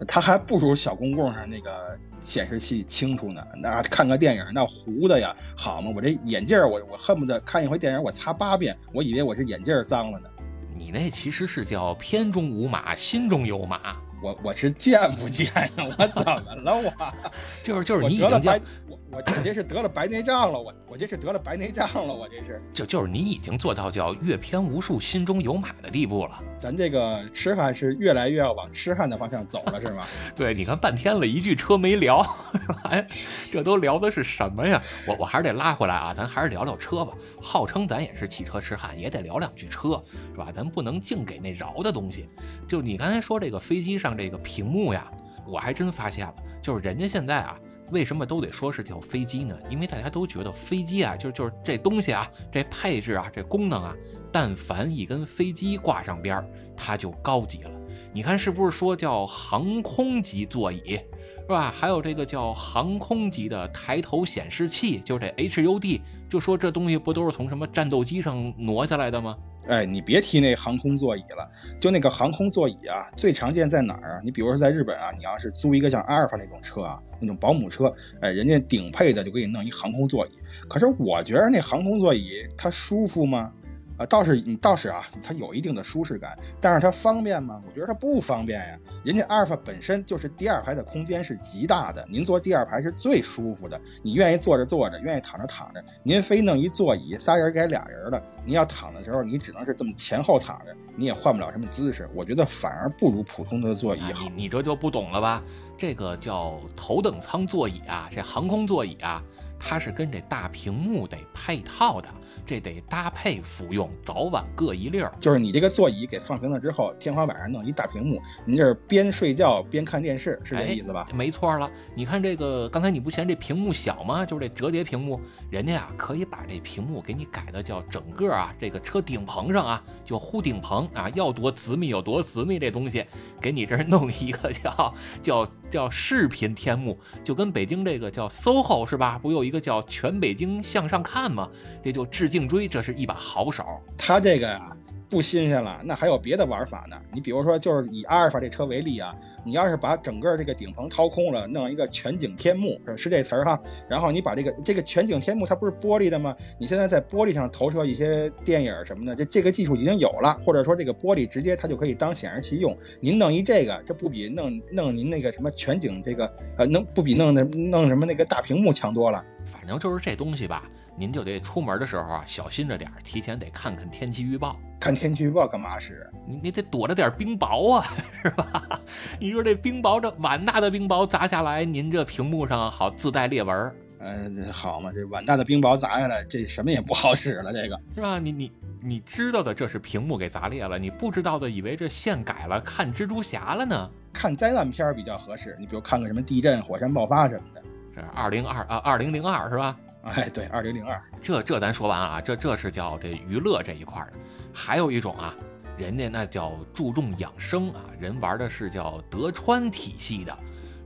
[0.07, 3.45] 它还不如小公共上那个显示器清楚呢。
[3.61, 5.91] 那看个电影那糊的呀，好嘛！
[5.93, 10.31] 我这眼镜儿我我恨不得看一回电影我擦八遍，我以为我这眼镜儿脏了呢。
[10.79, 13.97] 你那其实是叫片中无马，心中有马。
[14.23, 15.71] 我我是见不见呀？
[15.99, 16.77] 我怎么了？
[16.77, 16.93] 我
[17.63, 26.43] 就是就是你已经白我我这是得了白内障了，我我这是得了白内障了，我这是就就是你已经做到叫阅片无数，心中有马的地步了。
[26.59, 30.05] 咱这个痴汉是越来越要往痴汉的方向走了，是吗？
[30.35, 32.25] 对，你看半天了一句车没聊，
[32.85, 33.07] 哎，
[33.51, 34.83] 这都聊的是什么呀？
[35.07, 37.13] 我我还是得拉回来啊，咱还是聊聊车吧。
[37.41, 40.51] 号称咱也是汽车痴汉，也得聊两句车，是吧？
[40.53, 42.29] 咱不能净给那饶的东西。
[42.67, 45.11] 就你刚才说这个飞机上这个屏幕呀，
[45.47, 47.57] 我还真发现了，就是人家现在啊，
[47.91, 49.57] 为什么都得说是叫飞机呢？
[49.71, 53.95] 因为大家都觉得飞机啊，就就是这东西啊，这配置啊，这功能啊。
[54.31, 56.47] 但凡一跟飞机挂上边儿，
[56.77, 57.71] 它就高级了。
[58.13, 61.01] 你看是不是说叫航空级座椅，
[61.41, 61.73] 是吧？
[61.75, 69.37] 还有这个叫航空级的抬头显示器，就是这 HUD，就说这东西不都是从什么战斗机上挪下来的吗？
[69.69, 74.21] 哎，你别提那航空座椅了，就那个航空座椅啊，最常见在哪儿啊？
[74.25, 80.31] 你比如说在日本啊，你要是租一个像阿尔法那种车啊，那种保姆车，哎，人家顶配的就给你弄一航空座椅。
[80.69, 83.53] 可是我觉得那航空座椅它舒服吗？
[83.99, 87.61] 啊，倒是你倒是啊，它有一定的舒适感，但是它方便吗？
[87.67, 88.79] 我觉得它不方便呀。
[89.05, 93.81] 人家阿尔法本身就是第二排的空间是极大的，您坐第二排是最舒服的。
[94.03, 102.09] 你愿意坐着坐着，愿意躺着躺着，您非弄一座椅，仨人改俩人的，您要躺的时候，你只能是这么前后躺着，你也换不了什么姿势。
[102.15, 104.25] 我觉得反而不如普通的座椅好。
[104.25, 105.43] 你你这就不懂了吧？
[105.77, 109.23] 这个叫头等舱座椅啊，这航空座椅啊，
[109.59, 112.09] 它是跟这大屏幕得配套的。
[112.49, 115.13] 这得搭配服用，早晚各一粒儿。
[115.21, 121.07] 就是你这个座椅给放平了之后，天花板上弄一大屏幕，您这是边睡觉边看电视，是这意思吧？
[121.13, 121.71] 没错了。
[121.95, 124.25] 你看这个，刚才你不嫌这屏幕小吗？
[124.25, 133.05] 就是这折叠屏幕，人家啊可以把这屏幕给你改的叫整个啊，这个车顶棚上啊就护顶棚啊，要多私密有多私密，这东西
[133.43, 139.19] 给你这儿弄一个叫叫叫视频天幕，就跟北京这个叫 SOHO 是吧？
[139.19, 141.47] 不有一个叫全北京向上看吗？
[141.85, 142.38] 这就致敬。
[142.39, 143.65] 颈椎，这是一把好手。
[143.97, 144.71] 他这个呀，
[145.11, 145.81] 不新鲜了。
[145.85, 146.97] 那还有别的玩法呢？
[147.13, 153.59] 你比如说，就是以阿尔法这车为例啊，你要是把整个这个顶棚掏空了，弄一个全景天幕，是这词儿哈。
[153.89, 156.37] 然后你把这个这个全景天幕，它不是玻璃的吗？
[156.59, 162.77] 你现在在玻璃上投射一些电影什么的，这这个技术已经有了，或者说这个玻璃直接它就可以当显示器用。
[163.01, 169.25] 您弄一这个，这不比弄弄您那个什么全景这个呃，能不比弄那弄什么那个大屏幕强多了？
[169.47, 170.71] 反正就是这东西吧。
[170.99, 174.59] 您就得出门的时候啊，小心着点儿，提前得看看天气预报。
[174.81, 176.09] 看天气预报干嘛使？
[176.27, 177.87] 你你得躲着点冰雹啊，
[178.23, 178.81] 是吧？
[179.21, 183.73] 你说这冰雹，这碗大的冰雹砸下来，您这屏幕上好自带裂纹。
[184.01, 188.19] 嗯，好嘛，这碗大的冰雹砸下来，这什么也不好使了，这个是吧？
[188.19, 193.91] 你你你知道的，这是屏幕给砸裂了；你不知道的，以为这线改了，看蜘蛛侠了呢。
[194.13, 197.63] 看灾难片比较合适，你比如看个什么地震、火山爆发什么的。
[197.95, 199.77] 这二零二啊，二零零二是吧？
[200.17, 204.13] 哎，对，二零零二，这这咱说完啊，这这是叫这娱乐这一块的，
[204.53, 205.35] 还有一种啊，
[205.77, 210.37] 人家那叫注重养生啊，人玩的是叫德川体系的，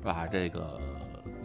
[0.00, 0.26] 是吧？
[0.30, 0.80] 这个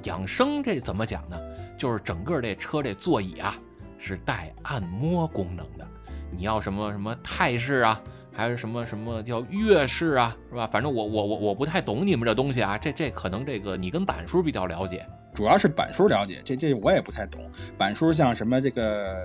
[0.04, 1.38] 养生这怎么讲呢？
[1.78, 3.56] 就是整个这车这座椅啊
[4.00, 5.88] 是带按摩功能的，
[6.32, 8.02] 你要什么什么泰式啊，
[8.34, 10.68] 还是什么什么叫粤式啊，是吧？
[10.68, 15.06] 反正我我我我不太懂你们这东西啊，这这可能这个你跟板叔比较了解。
[15.38, 17.39] 主要是板书了解，这这我也不太懂。
[17.78, 19.15] 板书像什么这个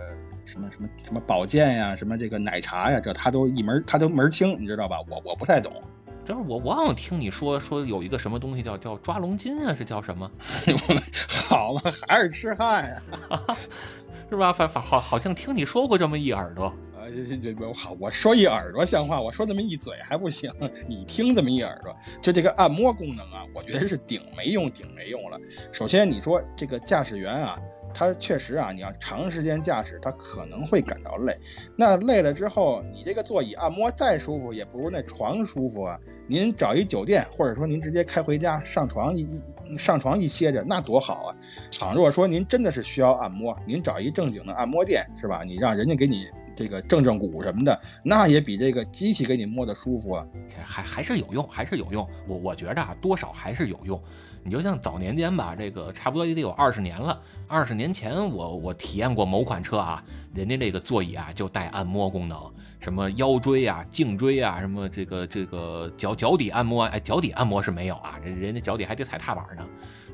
[0.44, 4.98] 什么什么什么保健呀，什么这个奶茶呀，这他都一门他都门清，你知道吧？
[5.08, 5.72] 我我不太懂。
[6.26, 10.30] 就是我我好像听你说说有一个什么东西叫叫抓龙筋啊，是叫什么？
[11.48, 12.94] 好了，还是痴汉
[13.30, 13.42] 啊，
[14.28, 14.52] 是吧？
[14.52, 16.70] 反反好好像听你说过这么一耳朵。
[17.02, 20.52] 呃，这这好，我说一耳朵像话，我说这么一嘴还不行？
[20.86, 25.36] 你听这么一耳朵，就这个按摩功能啊，我觉得是顶没用，顶没用了。
[25.72, 27.58] 首先你说这个驾驶员啊，
[27.92, 31.36] 他确实啊，你要长时间驾驶，他可能会感到累。
[31.76, 35.98] 那累了之后，你这个座椅按摩再舒服，也不如那床舒服啊。
[36.28, 39.28] 您找一酒店，或者说您直接开回家，上床一
[39.76, 41.36] 上床一歇着，那多好啊。
[41.72, 45.42] 倘若说您真的是需要按摩，您找一正经的按摩店，是吧？
[45.42, 46.28] 你让人家给你。
[46.54, 50.26] 这个正正骨什么的，那也比这个机器给你摸的舒服啊，
[50.64, 52.08] 还还是有用，还是有用。
[52.26, 54.00] 我我觉着啊，多少还是有用。
[54.44, 57.20] 你就像早年间吧，这个差不多也得有二十年了。
[57.46, 60.02] 二十年前，我我体验过某款车啊，
[60.34, 62.36] 人家这个座椅啊就带按摩功能，
[62.80, 69.64] 什么腰椎啊、颈椎啊，什么这个这个脚脚底按摩，哎，脚底按摩是没有啊，人人家脚底还得踩踏板呢。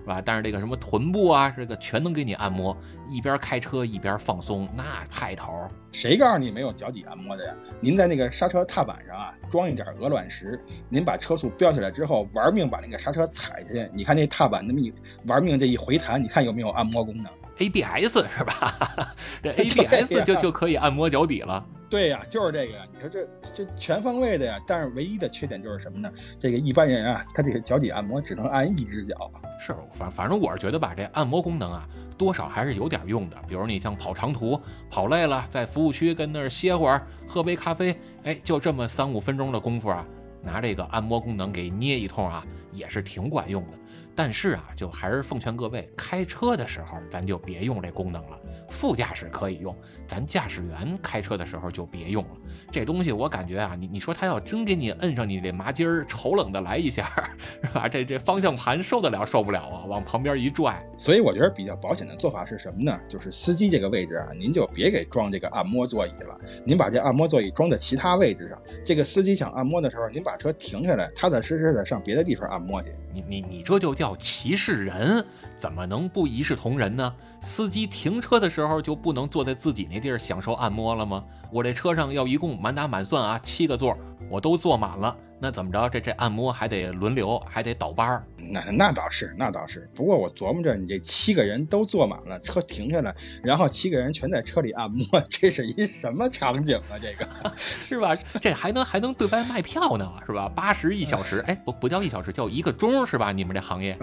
[0.09, 0.23] 是吧？
[0.25, 2.75] 但是这个什么臀部啊，这个全能给你按摩，
[3.11, 5.69] 一边开车一边放松，那派头。
[5.93, 7.55] 谁告诉你没有脚底按摩的呀？
[7.79, 14.91] 您在那个刹车踏板上啊，装一点鹅卵石，您把车速飙起来之后，玩命把那个刹车踩下去，你看那踏板那么一
[15.27, 19.15] 玩命这一回弹，你看有没有按摩功能？ABS 是吧？
[19.43, 21.63] 这 ABS 就就可以按摩脚底了。
[21.91, 22.85] 对呀，就是这个呀。
[22.93, 26.13] 你说这这全方位的呀，但是唯一的缺点就是什么呢？
[26.39, 29.31] 这个一般人啊，他这个脚底按摩只能按一只脚。
[29.59, 33.37] 是，反反正我是觉得吧，这按摩功能啊，多少还是有点用的。
[33.49, 40.07] 比如你像跑长途，跑累了，在服务区跟那儿歇会儿，喝杯咖啡，哎，就这么三五分钟的功夫啊，
[40.43, 43.79] 拿这个按摩功能给捏一通啊，也是挺管用的。
[44.15, 48.39] 但是啊，就还是奉劝各位，开车的时候咱就别用这功能了。
[48.69, 52.31] 副驾驶可以用，咱驾驶员开车的时候就别用了。
[52.71, 57.09] 这东西我感觉啊，你你说他要真给你摁上你这麻筋儿，丑冷的来一下，
[57.65, 57.89] 是吧？
[57.89, 59.85] 这这方向盘受得了受不了啊？
[59.87, 60.79] 往旁边一拽。
[60.99, 63.01] 所以我觉得比较保险的做法是什么呢？
[63.09, 68.59] 就是司机这个位置啊，您就别给装这个按摩座椅了，您把这按摩座椅装在其他位置上。
[68.85, 72.95] 这个司机想按摩的时候，您把车停下来，踏踏实实的上别的地方按摩去。
[73.13, 75.25] 你你你这就叫歧视人，
[75.57, 77.15] 怎么能不一视同仁呢？
[77.41, 81.25] 司机停车的时候就不能坐在自己那地儿享受按摩了吗？
[81.51, 83.97] 我这车上要一共满打满算啊七个座，
[84.31, 85.89] 我都坐满了，那怎么着？
[85.89, 88.25] 这这按摩还得轮流，还得倒班儿。
[88.51, 89.91] 那那倒是，那倒是。
[89.95, 96.97] 不过我琢磨着，你这七个人都坐满了，车停下来，然后七个人全在车里按摩， 这是一什么场景啊？
[97.01, 98.15] 这个 是吧？
[98.41, 100.49] 这还能还能对外卖票呢，是吧？
[100.55, 103.33] 八十一小时， 哎，不不叫一小时，叫一个钟，是吧？
[103.33, 103.97] 你们这行业？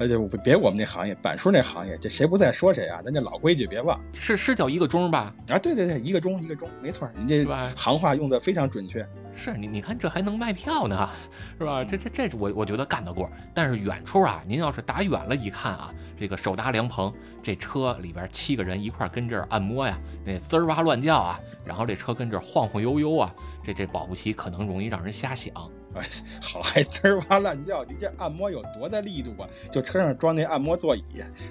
[0.00, 3.02] 而且别我们那行业，板书那行业，这谁不在说谁啊？
[3.04, 5.34] 咱这老规矩别忘，是是叫一个钟吧？
[5.48, 7.44] 啊，对对对，一个钟一个钟，没错，您这
[7.76, 9.06] 行话用的非常准确。
[9.34, 11.08] 是你，你看这还能卖票呢，
[11.56, 11.84] 是吧？
[11.84, 13.30] 这这这，我我觉得干得过。
[13.54, 25.54] 但是远处啊，您要是打远了一看啊，这个手搭凉棚，这车里边七个人一块跟这儿按摩呀，那滋儿哇乱叫啊，然后这车跟这儿晃晃悠悠啊，这这保不齐可能容易让人瞎想。
[25.94, 26.02] 哎，
[26.42, 29.48] 好还滋儿哇乱叫，你这按摩有多大力度啊？
[29.72, 31.02] 就车上装那按摩座椅，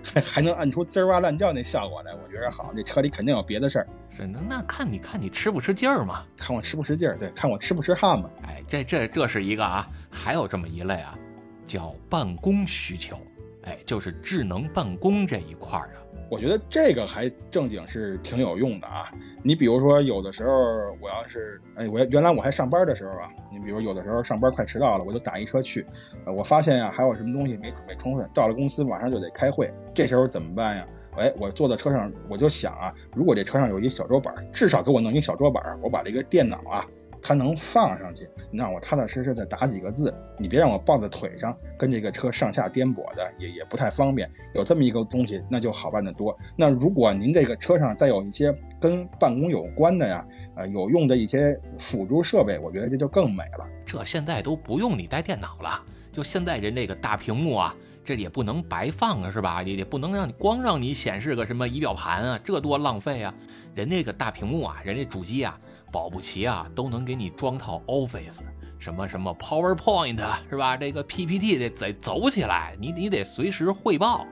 [0.03, 2.13] 还还能按出滋儿哇乱叫那效果来？
[2.13, 3.87] 我觉得好，那车里肯定有别的事儿。
[4.09, 6.23] 是那那看你看你吃不吃劲儿嘛？
[6.37, 7.17] 看我吃不吃劲儿？
[7.17, 8.29] 对，看我吃不吃汗嘛？
[8.43, 11.17] 哎，这这这是一个啊，还有这么一类啊，
[11.65, 13.19] 叫办公需求，
[13.63, 15.97] 哎，就是智能办公这一块儿啊。
[16.29, 19.11] 我觉得这个还正经是挺有用的啊！
[19.41, 20.51] 你比如说，有的时候
[20.99, 25.85] 我要是哎，我原来我还上班的时候啊，你比如有的时候上班快迟到了，我就打一车去，
[26.25, 30.85] 我发现呀还有什么东西没准备充分，到了公司马上就得开会，这时候怎么办呀？
[31.17, 36.85] 哎，我坐在车上，我就想啊，如果这车上有一小桌板，至少给我弄一小桌板，我把这个电脑啊。
[37.27, 44.31] 它能放上去，你让我踏踏实实的打几个字，你别让我抱在腿上，跟这个车上下颠簸的，也也不太方便。
[44.53, 46.33] 有这么一个东西，那就好办得多。
[46.55, 53.69] 那如果您这个车上再有一些跟办公有关的呀，呃，有用的一些辅助设备，我觉得这就更美了。
[53.85, 59.61] 这现在都不用你带电脑了，就现在人这个大屏幕啊，这也不能白放啊，是吧？
[59.61, 63.33] 也也不能让你光让你显示个什么仪表盘啊，这多浪费啊！
[63.75, 65.59] 人那个大屏幕啊，人家主机啊。
[65.91, 68.39] 保不齐啊，都能给你装套 Office，
[68.77, 70.19] 什么什么 PowerPoint
[70.49, 70.77] 是吧？
[70.77, 74.25] 这个 PPT 得得走起来，你你得随时汇报。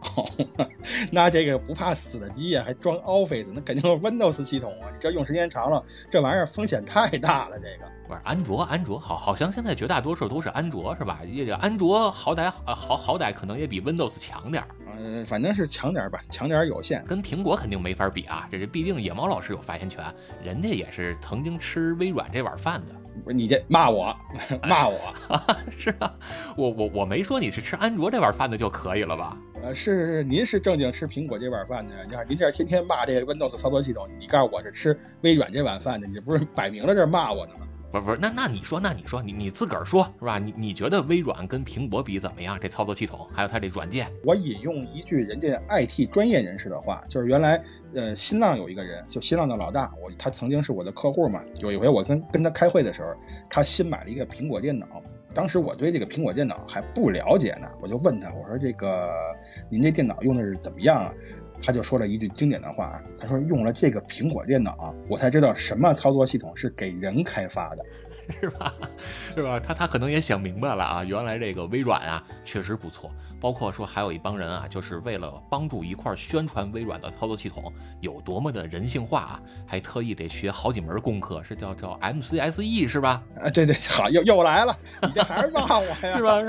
[0.00, 0.28] 好，
[1.12, 4.90] 那这个不怕死的机呀，还装 Office，那肯定是 Windows 系统啊！
[4.92, 7.58] 你这用时间长了，这玩意儿风险太大了。
[7.58, 11.20] 这个不是安卓，安卓好，好像现在绝大多数都是安卓是吧？
[11.36, 14.68] 这个安卓好歹好好歹可能也比 Windows 强点儿。
[14.96, 18.46] 嗯，反正是强点儿吧，强点儿有限，跟苹果肯定没法比啊。
[18.52, 20.04] 这是毕竟野猫老师有发言权，
[20.44, 22.94] 人家也是曾经吃微软这碗饭的。
[23.24, 24.16] 不是你这骂我，
[24.62, 24.98] 骂我，
[25.76, 26.12] 是啊，
[26.56, 29.36] 我我我没说你是吃安卓这碗饭的就可以了吧？
[29.62, 31.94] 呃，是是是，您是正经吃苹果这碗饭的。
[32.04, 37.66] 你看您这天天骂这 Windows 操作系统，你告诉我是吃微软这碗饭的，你这不是摆明了这骂我呢吗？
[38.00, 40.38] 不是不，那那你说，那你说，你你自个儿说是吧？
[40.38, 42.58] 你你觉得微软跟苹果比怎么样？
[42.60, 44.10] 这操作系统还有它这软件？
[44.24, 47.62] 我引用一句人家 IT 专业人士的话，就是原来
[47.94, 51.42] 呃新浪有一个人，就新浪的老大，我他曾经是我的客户嘛。
[51.60, 53.14] 有一回我跟跟他开会的时候，
[53.50, 54.86] 他新买了一个苹果电脑，
[55.32, 59.08] 当时我对这个苹果电脑还不了解呢，我就问他，我说这个
[59.70, 61.12] 您这电脑用的是怎么样啊？
[61.64, 67.84] 他就说了一句经典的话啊，他说用了这个苹果电脑，我才知道什么操作系统是给人开发的。
[68.40, 68.72] 是吧？
[69.36, 69.60] 是吧？
[69.60, 73.10] 他他可能也想明白了啊，原来这个微软啊确实不错。
[73.44, 83.22] 包括说还有一帮人啊，就是为了帮助一块宣传微软的操作系统有多么的人性化啊，还特意得学好几门功课，是叫叫 MCSE 是吧？
[83.36, 86.16] 啊，对对，好，又又来了，你这还是骂我呀？
[86.16, 86.40] 是吧？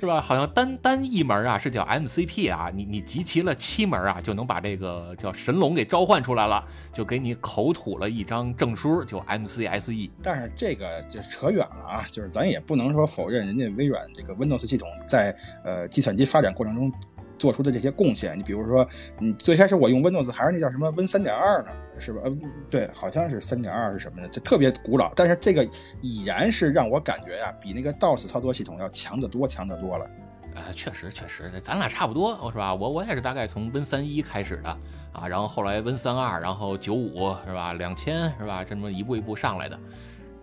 [0.00, 0.22] 是吧？
[0.22, 6.64] 好像单单一门啊是叫 MCP 啊，你你集齐了七门啊，就能把这个叫神龙给召唤出来了，
[6.94, 10.10] 就给你口吐了一张证书，就 MCSE。
[10.22, 16.21] 但是这个就扯远了啊，就是咱也不能说否认人家微软这个 Windows 系统在呃计算机。
[16.24, 16.92] 发展过程中
[17.38, 22.20] 做出的这些贡献，你比如说，你最开始我用 Windows 还是那叫什么 Win 三点二呢，是吧？
[22.24, 22.32] 呃，
[22.70, 24.28] 对，好像是三点二是什么的？
[24.28, 25.68] 这特别古老，但是这个
[26.00, 30.08] 已然是让我感觉呀，比那个 DOS 操作系统要强得多，强得多了。
[30.54, 32.74] 呃，确实确实，咱俩差不多，是吧？
[32.74, 34.68] 我我也是大概从 Win 三一开始的
[35.12, 37.72] 啊，然后后来 Win 三二，然后九五是吧？
[37.72, 38.62] 两千是吧？
[38.62, 39.78] 这么一步一步上来的。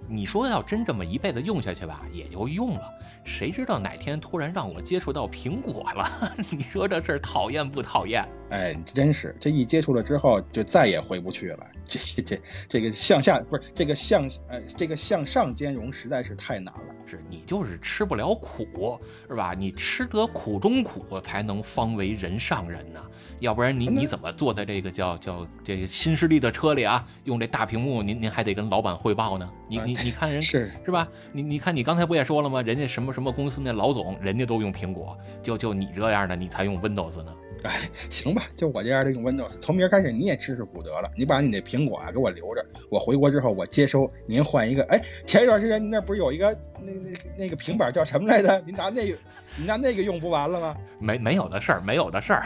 [0.08, 2.82] 你说要真这么一辈子用下去吧，也就用了。
[3.24, 6.36] 谁知道哪天突然让我接触到苹果了？
[6.50, 8.28] 你说这事儿讨厌不讨厌？
[8.50, 11.68] 哎，真是这一接触了之后，就再也回不去了。
[11.88, 16.96] 这这这这个向下不是这个向呃这个向上兼容实在是太难了。
[17.06, 19.56] 是你就是吃不了苦，是吧？
[19.58, 23.04] 你吃得苦中苦，才能方为人上人呢。
[23.40, 27.06] 要不然你你怎么坐在这个叫叫这个新势力的车里啊？
[27.24, 29.50] 用这大屏幕，您您还得跟老板汇报呢。
[29.68, 31.08] 你你你看人是是吧？
[31.32, 32.62] 你你看你刚才不也说了吗？
[32.62, 37.34] 人家什么什么公司那老总，人家都用苹果，就就你这样的，你才用 Windows 呢。
[37.64, 41.10] 哎， 行吧，就我这样的用 Windows，从明儿开始你也支持谷得了。
[41.18, 44.84] 你把你那苹果啊给我留着，我回国之后我接收，您换一个。
[44.86, 48.62] 哎，前一段时间您那不是有一个那那那个平板叫什么来着？
[48.66, 49.18] 您拿那个，
[49.58, 50.78] 您拿那个用不完了吗？
[51.00, 52.44] 没没有的事儿，没有的事儿，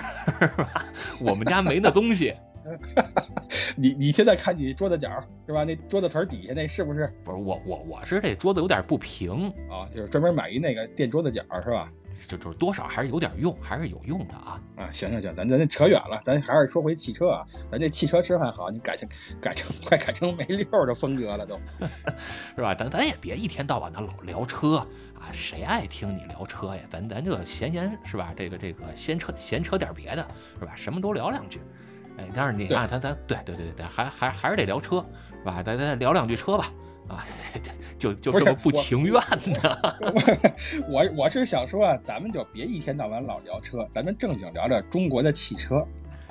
[1.22, 2.34] 我们家没那东西。
[3.76, 5.10] 你你现在看你桌子角
[5.46, 5.64] 是吧？
[5.64, 7.12] 那桌子腿底下那是不是？
[7.24, 11.92] 不是我我我是这桌子有点不平啊，就是专门买一那个垫桌子角是吧？
[12.28, 14.90] 就就是多少还是有点用，还是有用的啊啊！
[14.92, 17.46] 行行行，咱咱扯远了，咱还是说回汽车啊。
[17.70, 19.08] 咱这汽车车还好，你改成
[19.42, 21.60] 改成快改成没溜的风格了都，
[22.56, 22.74] 是吧？
[22.74, 24.78] 咱咱也别一天到晚的老聊车
[25.16, 26.82] 啊，谁爱听你聊车呀？
[26.90, 28.34] 咱咱就闲言是吧？
[28.36, 30.28] 这个这个闲扯闲扯点别的
[30.60, 30.74] 是吧？
[30.76, 31.62] 什么都聊两句。
[32.18, 35.06] 哎，但是你看，咱咱对对对对，还还还是得聊车
[35.40, 35.64] 是吧？
[35.64, 36.72] 咱咱聊两句车吧。
[37.08, 37.26] 啊，
[38.00, 39.96] 就就这么不情愿呢？
[40.88, 45.86] 我我是想说啊，咱们就别一天到晚老聊车，咱们正经聊聊中国的汽车，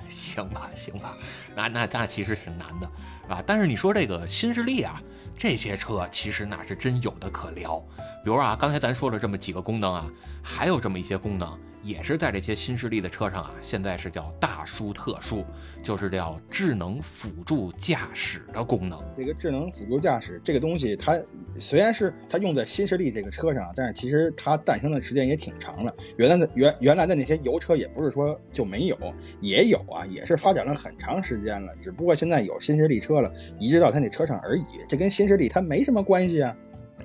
[0.09, 1.17] 行吧行吧？
[1.55, 2.91] 那那那其实挺难的，
[3.23, 3.43] 是吧？
[3.47, 5.01] 但是你说这个新势力啊，
[5.37, 7.79] 这些车其实那是真有的可聊。
[8.25, 10.07] 比如啊，刚才咱说了这么几个功能啊，
[10.43, 11.59] 还有这么一些功能。
[11.83, 15.45] 也是在这些新势力的车上啊，现在是叫大书特书，
[15.83, 19.03] 就是叫智能辅助驾驶的功能。
[19.17, 21.21] 这个智能辅助驾驶这个东西，它
[21.55, 25.93] 虽然是它用在新势力这个车上，但是其实它诞生的时间也挺长了。
[26.17, 28.97] 原来的原原来的那些油车也不是说就没有，
[29.41, 31.73] 也有啊，也是发展了很长时间了。
[31.83, 34.65] 只不过现在有新势力车了，移植到它那车上而已。
[34.89, 36.57] 这跟新势力它没什么关系啊。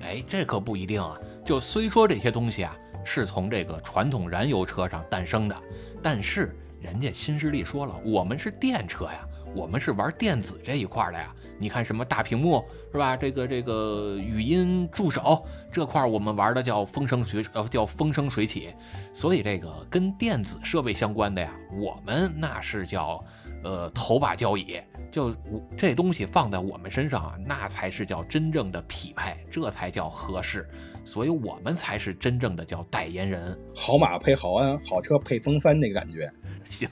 [0.02, 1.18] 哎，这可不一定啊。
[1.44, 2.76] 就虽说这些东西啊。
[3.10, 5.56] 是从这个传统燃油车上诞生的，
[6.02, 11.34] 但是人家新势力说了，我们是电车呀，我们是玩电子这一块的呀。
[11.58, 13.16] 你看什么大屏幕是吧？
[13.16, 15.42] 这个这个语音助手
[15.72, 18.74] 这块我们玩的叫风生水呃叫风生水起，
[19.14, 21.50] 所以这个跟电子设备相关的呀，
[21.80, 23.24] 我们那是叫
[23.64, 24.80] 呃头把交椅，
[25.10, 25.34] 就
[25.78, 30.68] 这东西放在我们身上啊，那才是叫真正的匹配，这才叫合适。
[31.08, 36.30] 所以我们才是真正的叫代言人，好马配好鞍，好车配风帆那个感觉。
[36.68, 36.86] 行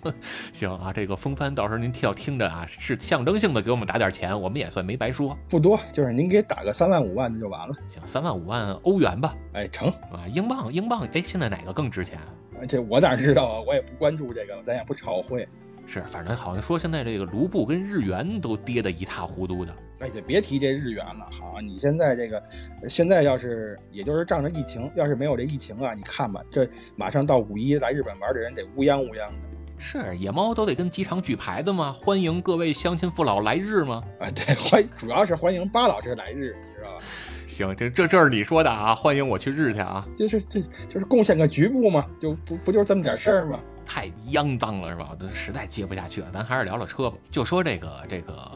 [0.55, 5.37] 行啊，这个风帆到时候您要听着啊，是象征性的给我们打点钱，我们也算没白说。
[5.51, 7.75] 不多，就是您给打个三万五万的就完了。
[7.87, 9.37] 行，三万五万欧元吧。
[9.53, 12.19] 哎，成啊，英镑英镑，哎，现在哪个更值钱？
[12.67, 13.61] 这我哪知道啊？
[13.67, 15.47] 我也不关注这个，咱也不炒汇。
[15.87, 19.75] 是，反正好像说现在这个卢布跟日元都跌得一塌糊涂的。
[20.01, 21.27] 哎，就别提这日元了。
[21.41, 22.43] 好，你现在这个，
[22.89, 29.35] 现在要是也就是仗着疫情，要是没有这疫情啊，你看吧，这马上到五一来日本玩的人得乌泱乌泱的。
[29.79, 31.93] 是，野猫都得跟机场举牌子吗？
[31.93, 34.03] 欢迎各位乡亲父老来日吗？
[34.19, 37.05] 啊，对，欢主要是欢迎巴老师来日，你知道吧？
[37.47, 40.07] 行，这这这是你说的啊，欢迎我去日去啊。
[40.17, 43.59] 就是这就是贡献个局部嘛，就不不就是这么点事儿吗？
[43.85, 45.11] 太肮脏了是吧？
[45.19, 47.17] 都实在接不下去了，咱还是聊聊车吧。
[47.31, 48.51] 就说这个这个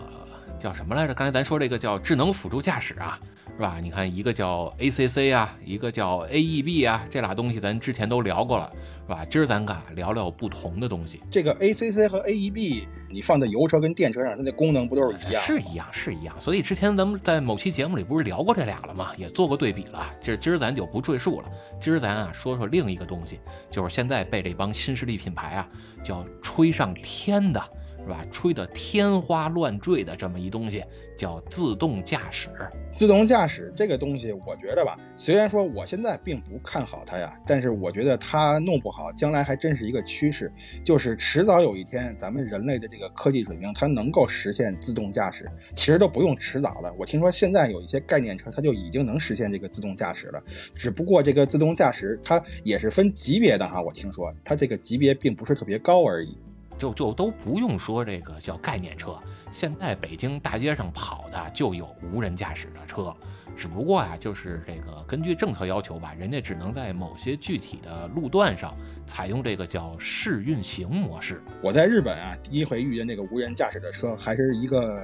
[0.58, 1.14] 叫什么来着？
[1.14, 3.18] 刚才咱说这个叫智能辅助驾驶啊，
[3.60, 3.76] 是吧？
[3.78, 8.72] 你看一个叫 ACC 啊，一个叫 AEB 啊，这俩东西咱之前都聊过了。
[9.02, 9.22] 是吧？
[9.28, 11.20] 今儿咱俩聊聊不同的东西。
[11.30, 15.42] 这个 ACC 和 AEB，你放在油车跟电车上，它的功能不都是一样？
[15.42, 16.34] 是一样，是一样。
[16.40, 19.10] 所以之前咱们在某期节目里不是聊过这俩了吗？
[19.18, 20.10] 也做过对比了。
[20.22, 21.48] 今儿今儿咱就不赘述了。
[21.78, 23.40] 今儿咱啊说说另一个东西，
[23.70, 25.68] 就是现在被这帮新势力品牌啊
[26.02, 27.62] 叫吹上天的。
[28.10, 28.24] 吧？
[28.30, 30.84] 吹得天花乱坠的这么一东西，
[31.16, 32.50] 叫自动驾驶。
[32.92, 40.52] 自动驾驶这个东西，我觉得吧，虽然说我现在并不看好它呀，但是我觉得它弄不好，将来还真是一个趋势。
[40.82, 46.92] 就是迟早有一天，咱们人类的这个科技水平，它能够实现自动驾驶，其实都不用迟早了。
[46.98, 50.42] 我听说现在有一些概念车，它就已经能实现这个自动驾驶了。
[50.74, 56.36] 只不过这个自动驾驶它也是分级别的哈，我听说它这个级别并不是特别高而已。
[56.80, 59.18] 就就都不用说这个叫概念车，
[59.52, 63.14] 现在北京大街上跑的就有无人驾驶的车，
[63.54, 68.74] 只不过呀，就是这个根据政策要求吧，人家只能在某些具体的路段上
[69.04, 71.42] 采用这个叫试运行模式。
[71.62, 75.02] 我在日本啊，第一回遇见那个无人驾驶的车，还是一个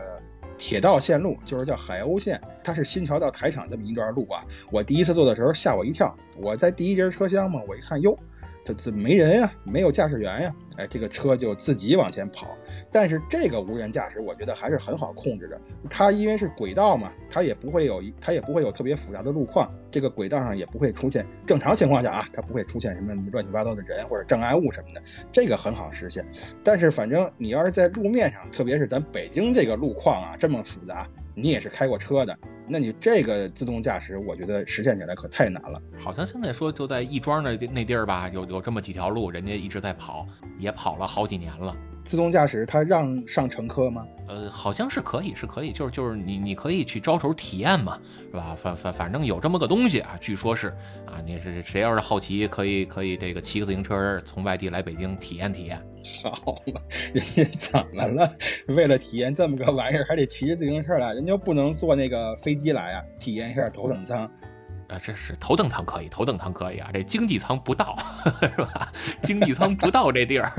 [0.57, 4.43] 铁道线路，就是叫海鸥线，它是新桥到台场这么一段路啊。
[4.73, 8.19] 我第一次坐的时候吓我一跳，我在第一节车厢嘛，我一看哟。
[8.67, 12.49] 这这没人呀，没有驾驶员呀，哎，这个车就自己往前跑。
[12.91, 15.61] 但是这个无人驾驶，我觉得还是很好控制的。
[15.89, 25.01] 它因为是轨道嘛，它也不会有它也不会有特别复杂的路况，这个轨道上也不会出现正常情况下啊，它不会出现什么乱七八糟的人或者障碍物什么的，
[25.31, 26.27] 这个很好实现。
[26.65, 31.09] 但是反正你要是在路面上，特别是咱北京这个路况啊这么复杂，
[31.39, 32.37] 你也是开过车的。
[32.67, 35.81] 那你这个自动驾驶，我觉得实现起来可太难了。
[36.01, 40.27] 好像现在说就在亦庄那那地儿吧，有有这么几条路，人家一直在跑，
[40.59, 41.77] 也跑了好几年了。
[42.07, 44.07] 自动驾驶它让上乘客吗？
[44.29, 47.99] 呃，好像是可以，是可以，就是就是你你可以去招手体验嘛，
[48.31, 48.57] 是吧？
[48.61, 50.69] 反反反正有这么个东西啊，据说是
[51.07, 55.81] 啊，你是谁要是好奇，可以可以这个骑个自行车从外地来北京体验体验。
[56.33, 56.81] 好嘛，
[57.13, 58.29] 人家怎么了？
[58.69, 61.13] 为了体验这么个玩意儿，还得骑着自行车来？
[61.15, 64.31] 人家不能坐那个飞机来啊，体验一下头等舱。
[64.89, 67.99] 啊，这是头等舱可以，头等舱可以啊，这经济舱不到，
[68.41, 68.93] 是吧？
[69.23, 70.51] 经济舱不到这地儿，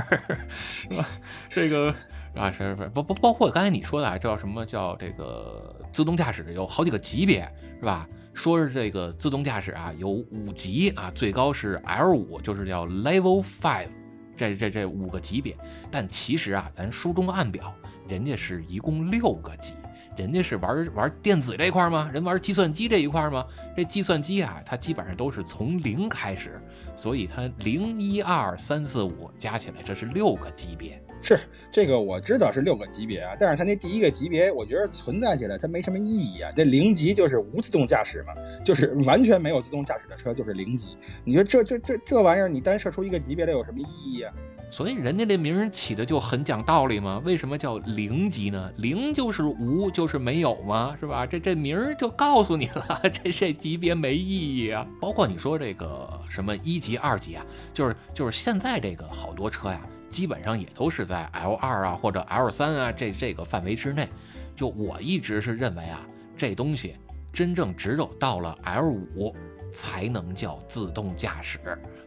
[0.60, 1.06] 是吧？
[1.50, 1.94] 这个
[2.36, 7.50] 啊，是是不不包括刚才你说的啊，叫什么叫这个自动驾驶有好几个级别，
[7.80, 8.08] 是吧？
[8.34, 13.88] 说是这个自动驾驶啊有五级啊，最高是 L 五，就是叫 Level Five，
[14.36, 15.58] 这这这五个级别。
[15.90, 17.74] 但其实啊，咱书中暗表，
[18.08, 19.74] 人家是一共六个级。
[20.18, 22.10] 人家是玩玩电子这一块吗？
[22.12, 23.46] 人玩计算机这一块吗？
[23.76, 26.60] 这计算机啊，它基本上都是从零开始，
[26.96, 31.00] 所以它零一二三四五加起来这是六个级别。
[31.22, 31.40] 是
[31.72, 36.50] 这个我知道是六个级别啊，但是它那第一个级别，我觉得存在起来它没什么意义啊。
[36.56, 40.98] 这零级就是无自动驾驶嘛，就是完全没有自动驾驶的车就是零级。
[41.24, 44.34] 你说这这这这玩意儿，你单设出一个级别来有什么意义啊？
[44.70, 47.22] 所以人家这名儿起的就很讲道理嘛。
[47.24, 48.72] 为什么叫零级呢？
[48.78, 51.26] 零就是无，就是没有嘛，是吧？
[51.26, 54.86] 这这名儿就告诉你了， 这这级别没意义啊。
[55.00, 64.08] 包括你说这个什么一级、二级啊，就是就是现在这个好多车呀，基本上也都是在 L 二啊或者 L 三啊这这个范围之内。
[64.56, 66.06] 就我一直是认为啊，
[66.36, 66.96] 这东西
[67.32, 69.36] 真正只有到了 L 五。
[69.72, 71.60] 才能叫自动驾驶，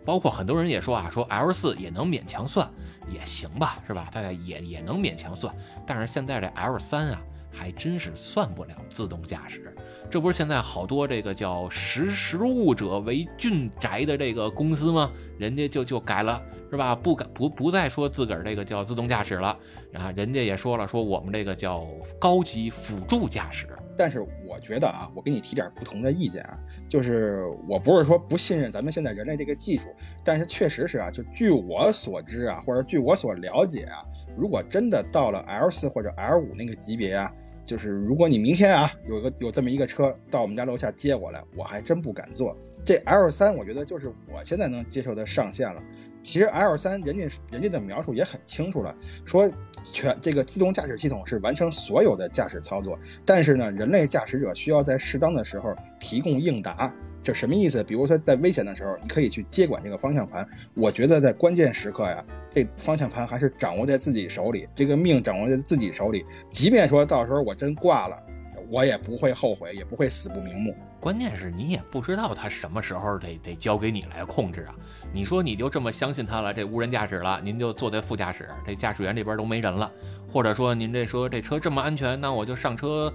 [0.04, 2.68] 包括很多人也说啊，说 L 四也能勉强算，
[3.08, 4.08] 也行吧，是吧？
[4.12, 5.54] 大家也也能勉强算，
[5.86, 7.20] 但是现在这 L 三啊，
[7.52, 9.74] 还真是算不了自动驾驶。
[10.10, 15.10] 这不是现在好多这个叫识时务者为俊宅的这个公司吗？
[15.38, 16.96] 人家就就改了，是吧？
[16.96, 19.56] 不改不不再说自个儿这个叫自动驾驶了，
[19.94, 21.86] 啊，人家也说了，说我们这个叫
[22.18, 23.68] 高级辅助驾驶。
[24.00, 29.94] 但是我觉得啊，我给你提点不同的意见啊，就是我不是说不信任咱们现在人类这个技术，
[30.24, 34.02] 但是确实是啊，就据我所知啊，或者据我所了解啊，
[34.38, 37.30] 如果真的到了 L 四或者 L 五那个级别啊，
[37.62, 42.56] 就是如果你明天啊有个有这么一个车到我们家楼下接我来，我还真不敢坐。
[42.86, 45.82] 这 L 三我觉得就是我现在能接受的上限了。
[46.22, 48.96] 其实 L 三人家人家的描述也很清楚了，
[49.26, 49.52] 说。
[49.84, 56.92] 全这个自动驾驶系统是完成所有的驾驶操作，但是呢，人类驾驶者需要在适当的时候提供应答。
[57.22, 57.84] 这什么意思？
[57.84, 60.46] 比如说在危险的时候，你可以去接管这个方向盘。
[60.74, 66.24] 我觉得在关键时刻呀，这方向盘还是掌握在自己手里，这个命掌握在自己手里。
[66.50, 68.16] 即便说到时候我真挂了。
[68.68, 70.72] 我也不会后悔，也不会死不瞑目。
[71.00, 74.74] 关键是你也不知道他什么时候得得交给你来控制啊！
[75.14, 76.52] 你说你就这么相信他了？
[76.52, 79.90] 这无人驾驶了，您就坐在副驾驶，这驾驶员这边都没人了，
[80.28, 83.10] 或者说您这说这车这么安全，那我就上车。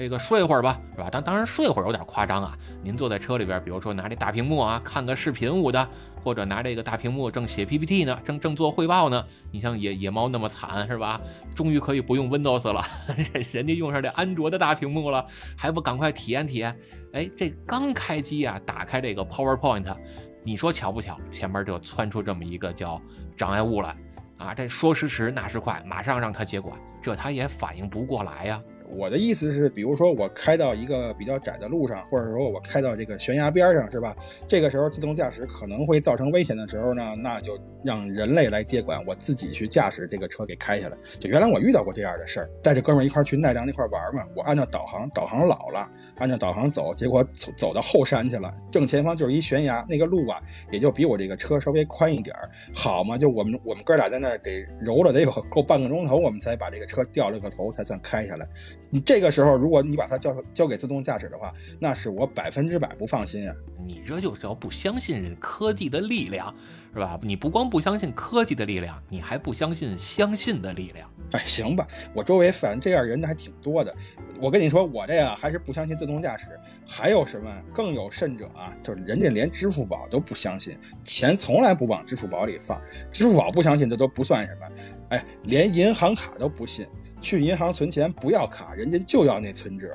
[0.00, 1.10] 这个睡会儿吧，是吧？
[1.10, 2.56] 当当然睡会儿有点夸张啊。
[2.82, 5.86] 您坐在车里边，比如说拿这大屏幕啊，看个视频舞的，
[6.24, 9.22] 或者拿这个大屏幕正写 PPT 呢，正正做汇报呢。
[9.52, 11.20] 你像野野猫那么惨是吧？
[11.54, 12.82] 终于可以不用 Windows 了，
[13.52, 16.74] 人家用上这安卓的大屏幕了，还不赶快体验体验？
[17.12, 19.94] 哎，这刚开机啊，打开这个 PowerPoint，
[20.42, 21.18] 你说巧不巧？
[21.30, 22.98] 前面就窜出这么一个叫
[23.36, 23.94] 障碍物来
[24.38, 24.54] 啊！
[24.54, 28.62] 这说时迟那时快，马上让他接管，这他也反应不过来呀。
[28.96, 34.14] 我的意思是，比如说我开到一个比较窄的路上，或者说我开到这个悬崖边上，是吧？
[34.48, 40.96] 这个时候自动驾驶可能会造成危险的时候呢，那就让人类来接管，我自己去驾驶这个车给开下来。
[41.18, 45.88] 就原来我遇到过这样的事儿，带着哥们儿一块儿去奈良那块儿玩嘛，我按照导航，导航老了。
[46.16, 48.54] 按照导航走，结果走走到后山去了。
[48.70, 50.38] 正前方就是一悬崖，那个路啊，
[50.70, 52.50] 也就比我这个车稍微宽一点儿。
[52.74, 58.46] 好嘛，就我们我们哥俩在那儿得揉了得有够半个钟头，我们才把这个车掉了个头，才算开下来。
[58.90, 63.54] 你这个时候，如果你把它交交给自动驾驶的话，那是我百分之百不放心啊！
[63.86, 66.54] 你这就叫不相信科技的力量，
[66.92, 67.18] 是吧？
[67.22, 71.08] 你不光不相信科技的力量，你还不相信相信的力量。
[71.32, 73.94] 哎，行吧，我周围反正这样人还挺多的。
[74.40, 76.46] 我跟你说，我这个还是不相信自动驾驶。
[76.84, 78.74] 还有什么更有甚者啊？
[78.82, 82.80] 就是人家连支付宝都不相信，钱从来不往支付宝里放。
[83.12, 84.66] 支付宝不相信，这都不算什么。
[85.10, 86.84] 哎，连银行卡都不信，
[87.20, 89.88] 去银行存钱不要卡，人家就要那存折。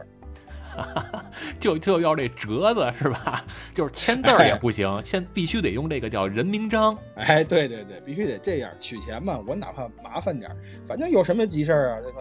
[1.58, 3.46] 就就要这折子是吧？
[3.74, 6.98] 就是签字儿也不行， 先必须得用这个叫人名章。
[7.16, 9.42] 哎，对对对，必须得这样取钱嘛。
[9.48, 12.20] 我哪怕麻烦点儿，反正有什么急事儿啊，对吧？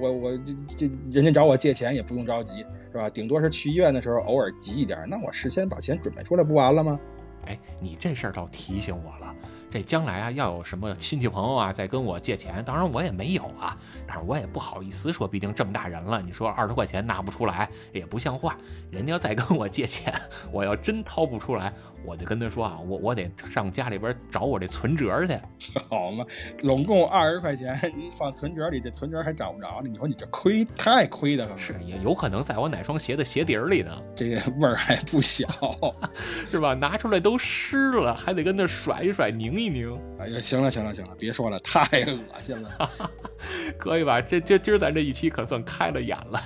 [0.00, 3.08] 我我这这人家找我借钱也不用着急，是吧？
[3.08, 7.00] 顶多是去医院的时候偶尔急一点，那我事先把钱准备出来不完了吗？
[7.46, 9.34] 哎，你这事儿倒提醒我了。
[9.70, 18.56] 这将来啊，要有什么亲戚朋友啊再跟我借钱，当然我也没有啊，但是我也不好意思说，毕竟这么大人了，你说二十块钱拿不出来也不像话。
[18.90, 20.12] 人家要再跟我借钱，
[20.50, 21.72] 我要真掏不出来。
[22.06, 26.24] 我就跟他说啊，我我得上家里边找我这存折去， 好嘛，
[26.62, 29.88] 拢共二十块钱，你放存折里，这存折还找不着呢。
[29.90, 31.56] 你说你这亏太亏的了。
[31.58, 34.00] 是，也有可能在我哪双鞋的鞋底里呢。
[34.14, 35.48] 这个味儿还不小，
[36.50, 36.74] 是吧？
[36.74, 39.98] 拿出来都湿了，还得跟那甩一甩，拧一拧。
[40.18, 42.90] 哎呀，行了行了行了，别说了，太恶心了。
[43.78, 44.20] 可以吧？
[44.20, 46.40] 这这今儿咱这一期可算开了眼了。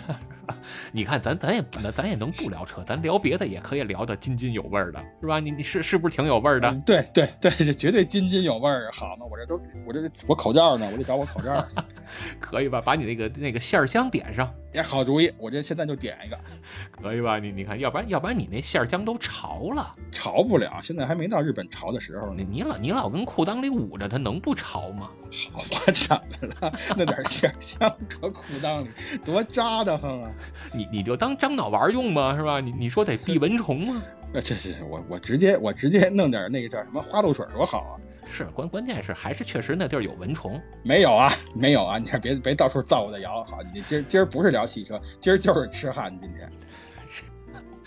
[0.93, 5.41] 你看，咱咱也那咱也能不聊车，咱聊别的也可以聊得津津有味儿的，是吧？
[5.41, 6.71] 你你是是不是挺有味儿的？
[6.85, 8.91] 对对对，这绝对津津有味儿。
[8.93, 11.65] 好嘛，我这都我这我口罩呢，我得找我口罩。
[12.41, 12.81] 可以吧？
[12.81, 14.53] 把你那个那个线香点上。
[14.73, 16.39] 也好主意，我这现在就点一个，
[17.03, 17.39] 可以吧？
[17.41, 20.79] 你你看，要不然要不然你那馅浆都潮了，潮不了。
[20.81, 22.45] 现在还没到日本潮的时候呢。
[22.49, 25.11] 你老你老跟裤裆里捂着，它能不潮吗？
[25.53, 26.73] 好吧，怎么了？
[26.97, 28.91] 那点馅香搁裤裆里，
[29.25, 30.33] 多扎的慌啊！
[30.73, 32.37] 你你就当樟脑丸用吗？
[32.37, 32.61] 是吧？
[32.61, 34.03] 你你说得避蚊虫吗？
[34.35, 37.93] 这这我我直接我直接弄点那个叫什么花露水多好啊！
[38.33, 40.61] 是关关键是还是确实那地儿有蚊虫？
[40.85, 41.99] 没有啊，没有啊！
[41.99, 43.43] 你看别别到处造我的谣。
[43.43, 46.17] 好，你今儿今儿不是聊汽车，今儿就是痴汉。
[46.21, 46.49] 今天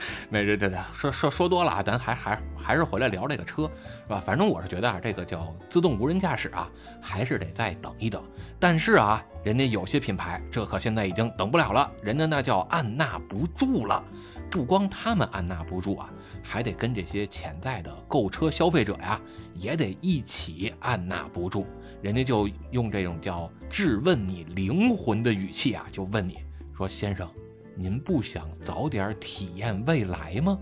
[0.29, 3.63] 没这这这说说说多了啊，咱还还还是回来聊这个车
[4.03, 4.21] 是吧？
[4.25, 6.69] 反正我是觉得啊，这个叫自动无人驾驶啊，
[7.01, 8.23] 还是得再等一等。
[8.59, 14.03] 但是啊，人家有些品牌这可现在已经等不了了，人家那叫按捺不住了。
[14.49, 16.07] 不光他们按捺不住啊，
[16.43, 19.19] 还得跟这些潜在的购车消费者呀，
[19.55, 21.65] 也得一起按捺不住。
[22.03, 26.37] 人家就用这种叫质问你灵魂的语气啊，就问你
[26.77, 27.27] 说：“先生，
[27.75, 30.57] 您不想早点体验未来吗？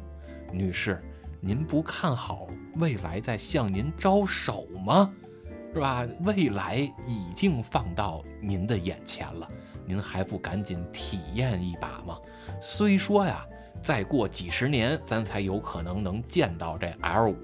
[0.51, 1.03] 女士，
[1.39, 5.12] 您不看好未来在向您招手吗？
[5.74, 6.05] 是吧？
[6.22, 9.47] 未来已经放到您的眼前了，
[9.86, 12.18] 您还不赶紧体验一把吗？
[12.62, 13.45] 虽说呀。”
[13.82, 17.36] 再过几十年，咱才有可能能见到这 L 五，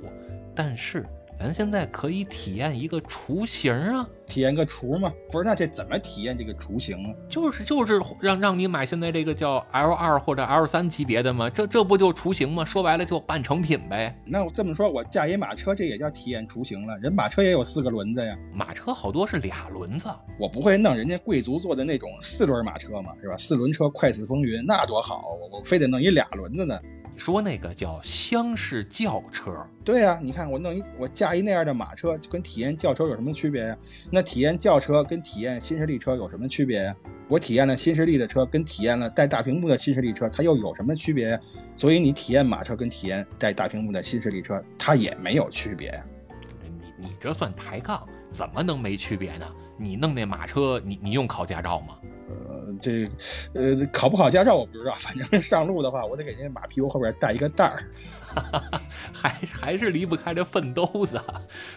[0.53, 1.03] 但是。
[1.39, 5.13] 咱现在可以体验一个雏形啊，体验个雏嘛？
[5.31, 7.13] 不是，那这怎么体验这个雏形啊？
[7.29, 11.47] 就是就是让让你买现在这个叫 L 二或者 L 三级别的吗？
[11.47, 12.65] 这这不就雏形吗？
[12.65, 14.19] 说白了就半成品呗。
[14.25, 16.97] 那我这么说，我驾一马车，这也叫体验雏形了。
[16.97, 20.09] 人马车也有四个轮子呀，马车好多是俩轮子。
[20.39, 23.37] 我不会弄人家贵族坐的那种四轮马车嘛，是吧？
[23.37, 26.79] 四轮车快似风云，那多好，我我非得弄一俩轮子呢。
[27.17, 33.77] 说那个叫厢式轿车，对呀，你看我弄一我驾一那样的马车，就跟体验轿车有什么区别呀？
[34.11, 36.95] 那体验轿车跟体验新势力车有什么区别呀？
[37.27, 41.39] 我体验了新势力的车，跟体验了带大屏幕的新势力车，它又有什么区别呀？
[41.75, 46.05] 所以你体验马车跟体验带大屏幕的新势力车，它也没有区别呀。
[46.63, 49.45] 你你这算抬杠，怎么能没区别呢？
[49.77, 51.95] 你弄那马车，你你用考驾照吗？
[52.29, 53.09] 呃，这，
[53.53, 57.89] 呃，考不考驾照我不知道，反正上路的话，我得给那马屁股后边带一个袋儿，
[59.13, 61.21] 还还是离不开这粪兜子，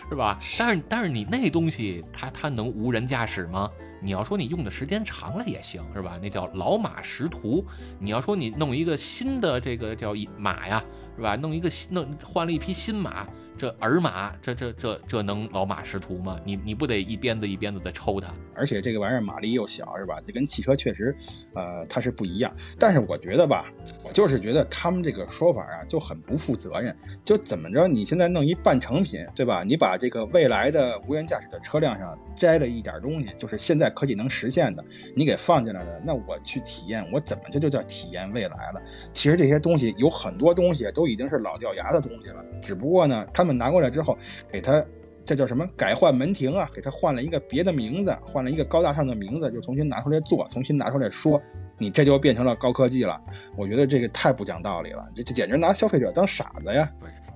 [0.08, 0.38] 是吧？
[0.58, 3.70] 但是但是你那东西，它它能无人驾驶吗？
[4.02, 6.18] 你要说你用的时间长了也行，是吧？
[6.22, 7.64] 那叫老马识途。
[7.98, 10.82] 你要说你弄一个新的这个叫马呀，
[11.16, 11.36] 是吧？
[11.36, 13.26] 弄一个新弄换了一匹新马。
[13.60, 16.40] 这儿马，这这这这能老马识途吗？
[16.46, 18.32] 你你不得一鞭子一鞭子的抽它？
[18.56, 20.14] 而且这个玩意儿马力又小，是吧？
[20.26, 21.14] 这跟汽车确实，
[21.54, 22.50] 呃，它是不一样。
[22.78, 23.66] 但是我觉得吧，
[24.02, 26.96] 我就是觉得他们这个说法啊就很不负责任。
[27.22, 29.62] 就怎么着，你现在弄一半成品，对吧？
[29.62, 34.82] 你把这个未来的无人驾驶的车辆上摘了一点东西，就是现在科技能实现的，
[35.14, 38.80] 你给放进来了，那我去体验，我怎么这就叫体验未来了？
[39.12, 43.49] 其实这些东西有很多东西都已经是老掉牙的东西了，只不过呢，他们。
[43.52, 44.16] 拿过来之后，
[44.50, 44.84] 给他
[45.24, 45.66] 这叫什么？
[45.76, 51.40] 改换门庭啊，给他换了一个别的名字，换了一个高大上的名字，就重新拿出来做，重新拿出来说，
[51.78, 53.20] 你这就变成了高科技了。
[53.56, 56.90] 我觉得这个太不讲道理了，这这简直拿消费者当傻子呀！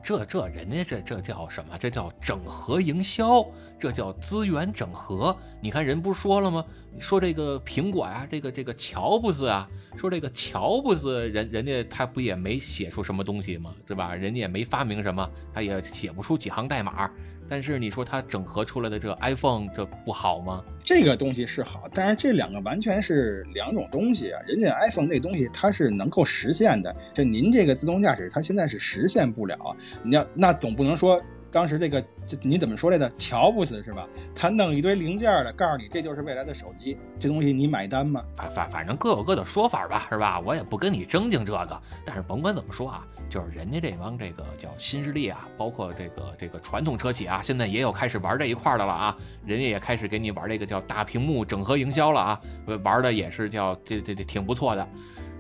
[0.05, 1.79] 这这人家这这叫什么？
[1.79, 3.43] 这叫整合营销，
[3.79, 5.35] 这叫资源整合。
[5.63, 6.63] 你看人不是说了吗？
[6.99, 13.75] 说这个苹果呀，这个这个乔布斯啊，说这个乔布斯人人家他不也没写出什么东西吗？
[13.87, 14.15] 对吧？
[14.15, 17.11] 人家也没发明什么，他也写不出几行代码。
[17.49, 20.63] 但是你说它整合出来的这个 iPhone 这不好吗？
[20.83, 24.41] 这个东西是好，但是这两个完全是两种东西啊。
[24.47, 29.59] 人家 iPhone 那东西它是能够实现的，就您这个自动驾驶它现在是实现不了。
[30.03, 31.23] 你要那总不能说
[31.55, 33.09] 当时这个这你怎么说来的？
[33.11, 34.09] 乔布斯是吧？
[34.35, 38.21] 他弄一堆零件的，告诉你这就是未来的手机，这东西你买单吗？
[38.37, 40.41] 反反反正各有各的说法吧，是吧？
[40.41, 41.83] 我也不跟你争竞这个。
[42.05, 43.07] 但是甭管怎么说啊。
[43.31, 49.17] 就是人家这帮这个叫新势力啊，包括这个这个传统车企啊，现在也有开始玩这一块的了啊。
[49.47, 52.41] 人家也开始给你玩这个叫大屏幕整合营销了啊，
[52.83, 54.87] 玩的也是叫这这这挺不错的，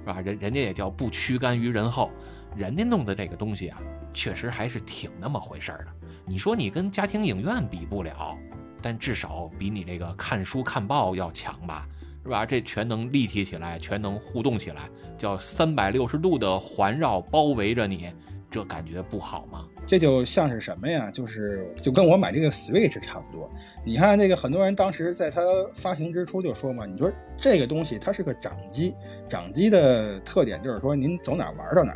[0.00, 0.20] 是吧？
[0.20, 2.10] 人人家也叫不屈甘于人后，
[2.56, 3.78] 人家弄的这个东西啊，
[4.12, 6.03] 确实还是挺那么回事儿的。
[6.26, 8.36] 你说你跟家庭影院比不了，
[8.80, 11.86] 但至少比你这个看书看报要强吧？
[12.22, 12.46] 是吧？
[12.46, 18.10] 这全能立体起来，全能互动起来，叫三百六十度的环绕包围着你，
[18.50, 19.66] 这感觉不好吗？
[19.84, 21.10] 这就像是什么呀？
[21.10, 23.50] 就是就跟我买这个 Switch 差不多。
[23.84, 25.42] 你看那个很多人当时在它
[25.74, 28.94] 发行之初就说嘛，你说这个东西它是个掌机，
[29.28, 31.94] 掌机的特点就是说您走哪玩到哪。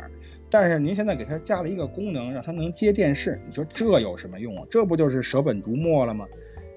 [0.49, 4.63] 但是您现在给它加了一个功能，让它能接电视，你说这有什么用啊？
[4.69, 6.25] 这不就是舍本逐末了吗？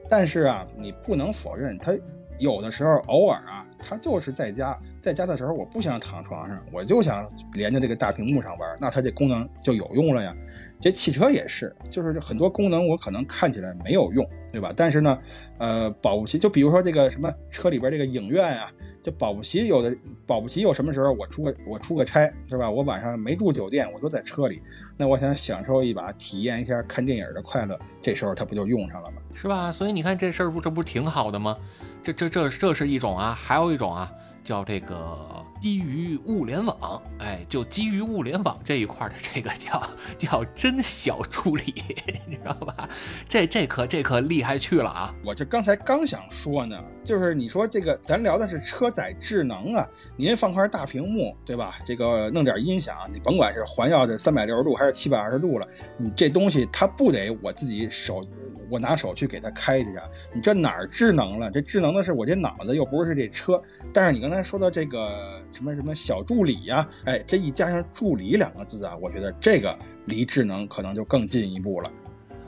[0.09, 1.93] 但是啊，你不能否认它。
[2.39, 10.35] 有的时候，偶尔啊，它就是在家，在家的时候，我不想躺床上，我就想连着这个大屏幕上玩，那它这功能就有用了呀。
[10.81, 14.73] 这汽车也是，就是很多功能我可能看起来没有用，对吧？
[14.77, 15.17] 但是呢，
[15.59, 19.95] 呃，保不齐，就比如说这个什么车里边这个影院啊，就保不齐有的，
[20.27, 22.71] 保不齐有什么时候我出个我出个差，是吧？
[22.71, 24.63] 我晚上没住酒店，我都在车里，
[24.97, 29.21] 那我想享受一把，体验一下看电影的快乐，这时候它不就用上了吗？
[29.35, 29.73] 是吧？
[29.73, 31.57] 所以你看这事儿不，这不挺好的吗？
[32.03, 34.11] 这这这这是一种啊，还有一种啊，
[34.45, 35.45] 叫这个。
[35.63, 39.81] 基于物联网，哎，就基于物联网这一块的这个叫
[40.19, 41.73] 叫真小助理，
[42.27, 42.89] 你知道吧？
[43.29, 45.15] 这这可这可厉害去了啊！
[45.25, 51.77] 我这刚才刚想说呢，就是你说这个，咱聊的是车载智能啊，您放块大屏幕，对吧？
[51.87, 58.21] 这个弄点音响，你甭管是环绕的三百六十度还是七百二十度了，你这东西它不得我自己手，
[58.69, 60.09] 我拿手去给它开去啊？
[60.35, 61.49] 你这哪儿智能了？
[61.53, 63.63] 这智能的是我这脑子，又不是这车。
[63.93, 65.41] 但是你刚才说到这个。
[65.53, 66.89] 什么什么小助理呀？
[67.05, 71.91] 哎，这一加上“助理”两个字啊，我觉得这个离智能可能就更进一步了。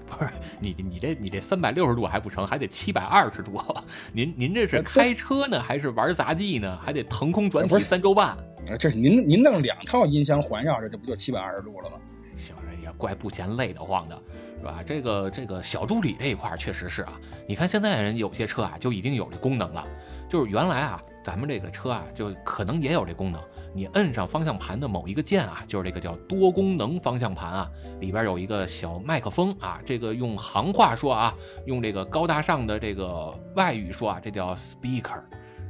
[0.07, 0.31] 不是
[0.61, 3.61] 你你这你这三百六十度还不成，还得七百二十度。
[4.13, 6.79] 您您这是开车呢，还是玩杂技呢？
[6.83, 8.37] 还得腾空转体三周半。
[8.79, 11.97] 这是您您弄两套音箱环绕着，这不就七百二十度了吗？
[12.37, 14.23] 行，也怪不嫌累得慌的，
[14.61, 14.83] 是吧？
[14.85, 17.19] 这个这个小助理这一块确实是啊。
[17.49, 19.87] 你看现在人有些车啊，就已经有这功能了，
[20.29, 21.03] 就是原来啊。
[21.25, 23.41] 咱们这个车啊，就可能也有这功能。
[23.73, 29.81] 你摁上方向盘的某一个键啊，就是这个叫多功能方向盘啊，里边有一个小麦克风啊。
[29.87, 35.19] 这个用行话说啊，用这个高大上的这个外语说啊，这叫 speaker，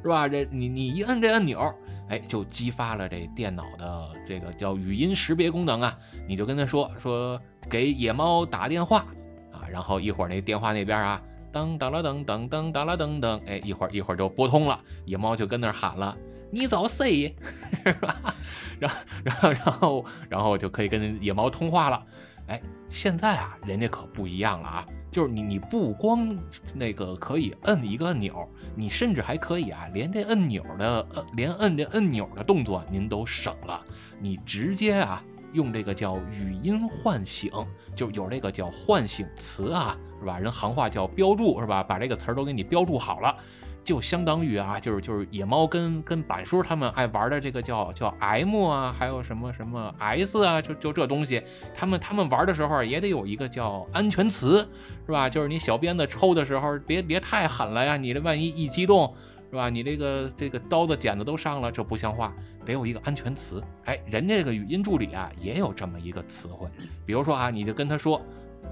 [0.02, 0.26] 是吧？
[0.26, 1.72] 这你你一摁这按钮，
[2.08, 5.96] 哎，就激发了这电脑的这个叫语音识别功能啊。
[6.26, 7.40] 你就跟他说说
[7.70, 9.06] 给野猫打电话
[9.52, 11.22] 啊，然后一会儿那电话那边啊。
[11.54, 16.16] 噔噔了噔噔噔噔了噔噔，哎，一会儿一会儿就拨通了，野猫就跟那儿喊了
[16.50, 17.32] ：“你找谁？”
[17.86, 18.34] 是吧？
[18.80, 22.04] 然后然后然后然后就可以跟野猫通话了。
[22.48, 26.36] 哎，现在啊，人家可不一样了啊，就是你你不光
[26.74, 33.80] 那个可以摁一个按钮，你甚至还可以啊，连这按钮的呃，连摁这按钮的动作您都省了，
[34.18, 35.22] 你直接啊。
[35.54, 37.48] 用这个叫语音唤醒，
[37.94, 40.38] 就有这个叫唤醒词啊，是吧？
[40.38, 41.82] 人行话叫标注，是吧？
[41.82, 43.36] 把这个词儿都给你标注好了，
[43.82, 51.42] 就相当于啊，就是就是野猫跟跟板叔他们爱玩的这个叫叫 M 啊，还有什么什么 S 啊，就就这东西，
[51.74, 54.66] 他们他们玩的时候也得有一个叫安全词，
[55.04, 55.28] 是吧？
[55.28, 59.14] 就是你小鞭子抽的时候，别别太狠了呀，你这万一一激动。
[59.50, 59.70] 是吧？
[59.70, 63.62] 你这个这个刀子剪子都上了，这不像话，得有一个安全词。
[63.84, 66.68] 哎，人家这个语音助理啊，也有这么一个词汇。
[67.06, 68.20] 比如说啊，你就跟他说，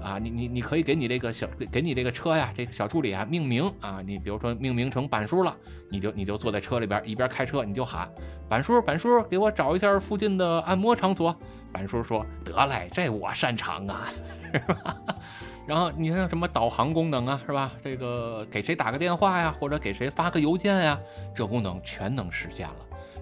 [0.01, 4.01] 啊，你你你可以给你这个小给你这个车呀，这个小助理啊命名啊。
[4.05, 5.55] 你比如说命名成板叔了，
[5.89, 8.09] 你就你就坐在车里边一边开车，你就喊
[8.49, 11.35] 板叔板叔，给我找一下附近的按摩场所。
[11.71, 14.07] 板叔说得嘞，这我擅长啊，
[14.51, 14.95] 是吧？
[15.65, 17.71] 然后你看什么导航功能啊，是吧？
[17.83, 20.99] 这个给谁打个电话呀，或者给谁发个邮件呀，
[21.33, 22.75] 这功能全能实现了。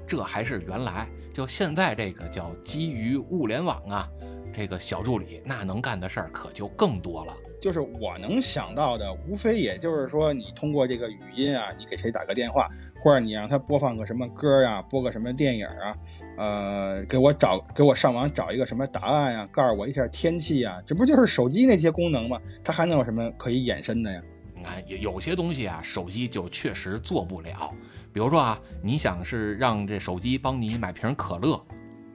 [0.06, 4.10] 这还是原来，就现在这个叫基于物联网啊，
[4.54, 7.34] 这个小助理那能干的事儿可就更多了。
[7.60, 12.68] 就是我能想到的，无非也就是说，你通过这个语音啊，你给谁打个电话，
[13.00, 15.96] 或者你让他播放个什么歌呀，播个什么电影啊，
[16.38, 22.40] 呃，给我找给我上网找一个什么答案呀，告诉我一下天气啊，这不就是手机那些功能吗？
[22.64, 24.20] 它还能有什么可以衍生的呀？
[24.56, 27.72] 你看，有有些东西啊，手机就确实做不了。
[28.12, 31.64] 比如说啊，你想是让这手机帮你买瓶可乐，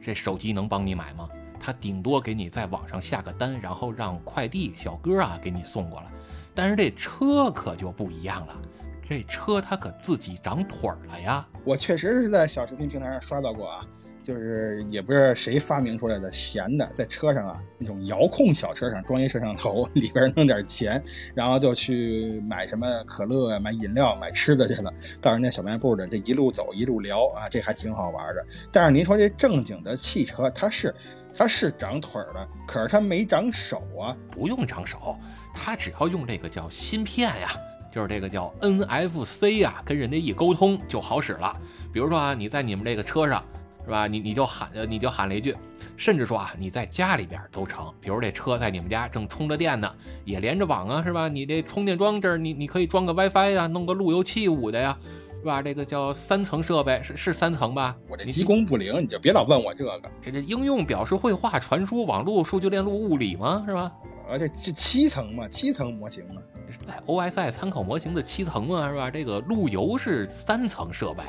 [0.01, 1.29] 这手机能帮你买吗？
[1.67, 6.07] 他顶多给你在网上下个单，然后让快递小哥啊给你送过来。
[6.55, 8.57] 但是这车可就不一样了，
[9.03, 11.45] 这车它可自己长腿儿了呀。
[11.65, 13.85] 我确实是在小视频平台上刷到过啊，
[14.23, 21.03] 就是也不知道谁发明出来的闲的，在车上啊那种遥控小车上装一摄像头， 里边弄点钱，
[21.35, 28.47] 然后就去买什么可乐、买饮料、买吃的去了，到人家小卖部的这一路走一路聊啊，这还挺好玩的。
[28.71, 30.95] 但是您说这正经的汽车，它是
[31.37, 34.17] 它是长腿儿的，可是它没长手啊。
[34.31, 35.19] 不用长手，
[35.55, 37.51] 它只要用这个叫芯片呀，
[37.93, 41.55] 就是这个叫 NFC 呀，跟人家一沟通就好使了。
[41.93, 43.45] 比如说啊，你在你们这个车上，
[43.85, 44.07] 是吧？
[44.07, 45.57] 你你就喊呃，你就喊了一句，
[45.97, 47.93] 甚至说啊，你在家里边都成。
[48.01, 49.91] 比如这车在你们家正充着电呢，
[50.25, 51.29] 也连着网啊，是吧？
[51.29, 54.99] 你这充电桩这儿，你你可以装个 WiFi 呀，弄个路由器五的呀，
[55.41, 55.63] 是吧？
[55.63, 57.97] 这个叫三层设备，是是三层吧？
[58.09, 60.01] 我这急功不灵，你就别老问我这个。
[60.21, 63.65] 这这应用表示绘画、传输、网络、数据链路、物理吗？
[63.67, 63.93] 是吧？
[64.29, 66.43] 啊，这这七层嘛，七层模型嘛。
[66.89, 69.09] 哎，OSI 参考模型的七层嘛，是吧？
[69.09, 71.23] 这个路由是三层设备，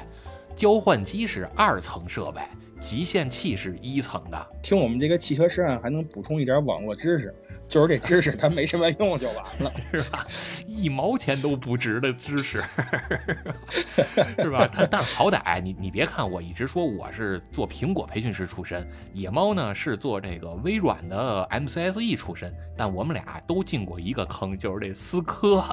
[0.56, 2.42] 交换机是二层设备，
[2.80, 4.48] 集线器是一层的。
[4.62, 7.34] 听我们这个汽车实案还能补充一点网络知识，
[7.68, 10.26] 就是这知识它没什么用就完了， 是吧？
[10.66, 12.62] 一毛钱都不值的知识，
[14.42, 14.70] 是吧？
[14.76, 25.64] 但但是好歹你你别看我一直说我是做苹果培训师出身，野猫呢是做这个微软的 MCSE 出身，但我们俩都进过一个坑，就是这思科。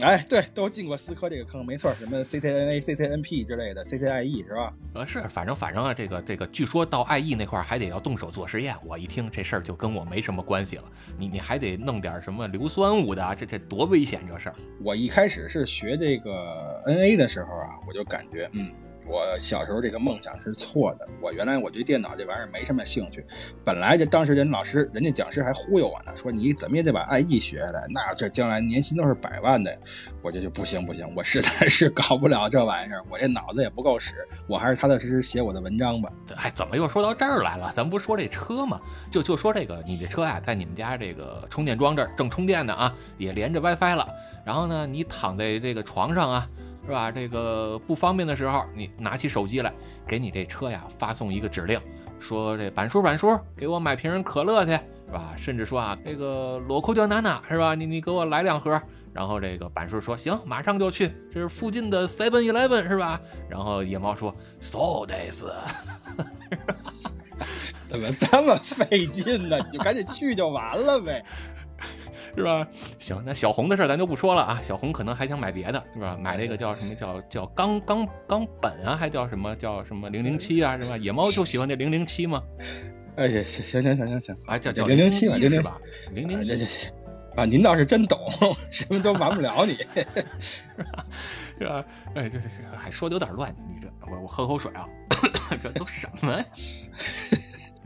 [0.00, 4.72] 哎，对，都进过思科这个坑，没错，什么 CCNA、CCNP 之类的，CCIE 是吧？
[4.94, 8.76] 呃，是，反正反正啊，这个这个，据说到 IE 那块儿还得要动手做实验。
[8.84, 10.84] 我一听这事儿就跟我没什么关系了。
[11.18, 14.54] 你你还得弄点什么硫酸物的，这这多危险这事儿。
[14.84, 18.70] 我一开始是学这个 NA 的时候啊，我就感觉，嗯。
[19.08, 21.08] 我小时候这个梦想是错的。
[21.20, 23.24] 我原来我对电脑这玩意儿没什么兴趣，
[23.64, 29.76] 本来这当时人老师、人家讲师还忽悠我呢，说你怎么也得把 IE 学下来，那这将来年薪都是百万的。
[30.22, 34.14] 我这就不行不行，我实在是搞不了这玩意儿，我这脑子也不够使，
[34.46, 36.12] 我还是踏踏实实写我的文章吧。
[36.36, 37.72] 哎，怎么又说到这儿来了？
[37.74, 38.80] 咱不说这车吗？
[39.10, 44.06] 就就说这个，你这车呀，在你们家这个充电桩这儿正充电呢啊，也连着 WiFi 了。
[44.44, 46.48] 然后呢，你躺在这个床上啊。
[46.88, 47.10] 是吧？
[47.10, 49.70] 这个不方便的时候，你拿起手机来，
[50.06, 51.78] 给你这车呀发送一个指令，
[52.18, 55.34] 说这板叔板叔，给我买瓶可乐去，是吧？
[55.36, 57.74] 甚至说啊，这个裸裤叫娜娜，是吧？
[57.74, 58.80] 你你给我来两盒。
[59.12, 63.20] 然后这个板叔说行，马上就去，这是附近的 Seven Eleven，是吧？
[63.50, 65.44] 然后野猫说 So this，
[67.88, 69.58] 怎么这么费劲呢？
[69.58, 71.24] 你就赶紧去就完了呗。
[72.36, 72.66] 是吧？
[72.98, 74.60] 行，那小红的事咱就不说了啊。
[74.62, 76.16] 小红可能还想买别的，是吧？
[76.20, 80.96] 买那个叫什么叫叫钢钢钢本啊，还叫什么叫什么零零七啊，是吧？
[80.96, 82.42] 野猫就喜欢这零零七吗？
[83.16, 85.78] 哎呀，行行行行行行，啊叫叫零零七吧，零零吧，
[86.12, 86.92] 零零行行行
[87.36, 88.18] 啊，您倒是真懂，
[88.70, 89.74] 什么都瞒不了你，
[91.58, 91.84] 是吧？
[92.14, 94.86] 哎，这这这还说的有点乱，你这我我喝口水啊，
[95.62, 96.44] 这都什么呀？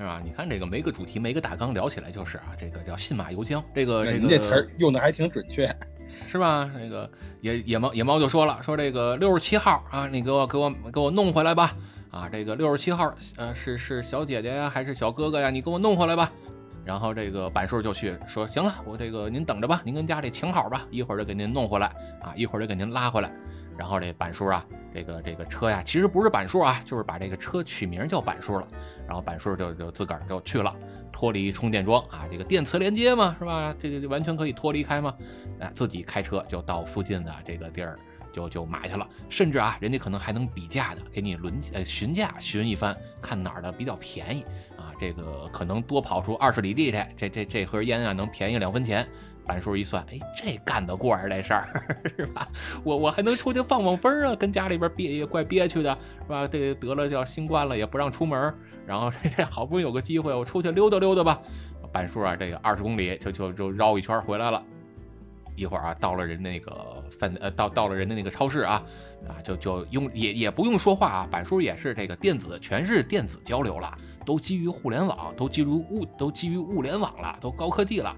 [0.02, 0.20] 是吧？
[0.24, 3.62] 你看这个没个主题，没个大纲，聊起来就是啊，这个叫信马由缰。
[3.72, 5.72] 这个这个这词儿用的还挺准确，
[6.26, 6.68] 是吧？
[6.74, 7.08] 那个
[7.40, 11.76] 野野猫野猫就说了，说这个六十七号啊，你给我给我给我弄回来吧。
[12.10, 15.50] 啊，这个六十七号，呃，是是小姐姐呀，还是小哥哥呀？
[15.50, 16.32] 你给我弄回来吧。
[16.84, 21.86] 然后这个板叔就去说，行了，我这个您等着吧，您跟家里请好吧，一会儿就给您弄回来
[22.20, 23.32] 啊，一会儿就给您拉回来。
[23.78, 24.64] 然后这板叔啊，
[24.94, 28.66] 这个这个车呀，其实不是板叔啊，就是把这个车取名叫板叔了。
[29.06, 30.74] 然后板叔就就自个儿就去了，
[31.12, 33.74] 脱离充电桩啊，这个电磁连接嘛，是吧？
[33.78, 35.14] 这个完全可以脱离开嘛。
[35.58, 37.98] 哎，自己开车就到附近的这个地儿，
[38.32, 39.08] 就就买去了。
[39.28, 44.42] 甚至啊，人家可能还能比价的，给你轮呃询价询一番，看哪儿的比较便宜
[44.76, 44.92] 啊。
[45.00, 49.06] 这个可能多跑出二十里地去，这这这盒烟啊能便宜两分钱。
[49.46, 51.66] 板叔一算，哎，这干得过呀，这事儿
[52.16, 52.46] 是吧？
[52.84, 56.46] 我我还能出去放放风啊，跟家里边憋也怪憋屈的，是吧？
[56.46, 58.54] 这得了叫新冠了，也不让出门，
[58.86, 61.40] 然后 这好不容易有个机会，我出去溜达溜达吧。
[61.92, 64.62] 板叔啊，这个二十公里就就就绕一圈回来了，
[65.56, 68.82] 一会儿啊，到了人那个饭呃，到到了人的那个超市啊，
[69.28, 73.94] 啊，就就用也也不用说话啊，板叔也是这个电子，全是电子交流了，
[74.24, 78.14] 都基于互联网，都基于物，都基于物联网了，都高科技了。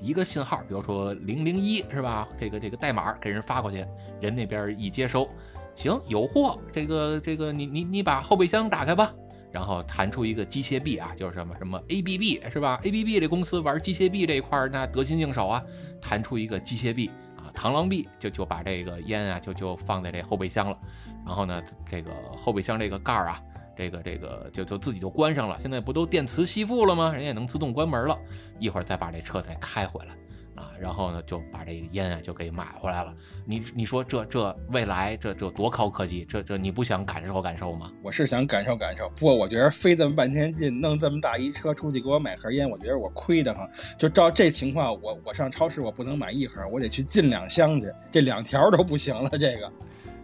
[0.00, 2.28] 一个信号，比如说零零一是吧？
[2.38, 3.84] 这个这个代码给人发过去，
[4.20, 5.28] 人那边一接收，
[5.74, 9.12] 行，有货，这个这个你你你把后备箱打开吧。
[9.52, 15.62] 然后弹出一个机械臂啊，就是什么什么 ABB 是吧？ABB 这公司玩机械臂这一块那得心应手啊，
[15.98, 20.78] 弹出一个机械臂啊，螳螂臂就就把这个烟啊就就放在这后备箱了。
[21.24, 23.40] 然后呢，这个后备箱这个盖儿啊，
[23.76, 25.58] 这个这个就就自己就关上了。
[25.60, 27.12] 现在不都电磁吸附了吗？
[27.12, 28.18] 人也能自动关门了。
[28.58, 30.14] 一会儿再把这车再开回来。
[30.56, 33.12] 啊，然后呢，就把这个烟啊就给买回来了。
[33.44, 36.24] 你你说这这未来这这多高科技？
[36.24, 37.92] 这这你不想感受感受吗？
[38.02, 43.68] 我是想感受感受，不过我觉得费这么半天劲弄这么大一车出去给我买盒烟，我觉得我亏得慌。
[43.98, 49.70] 就照这情况，我我上超市我不能买一盒，我得去进两箱去，这两条都不行了，这个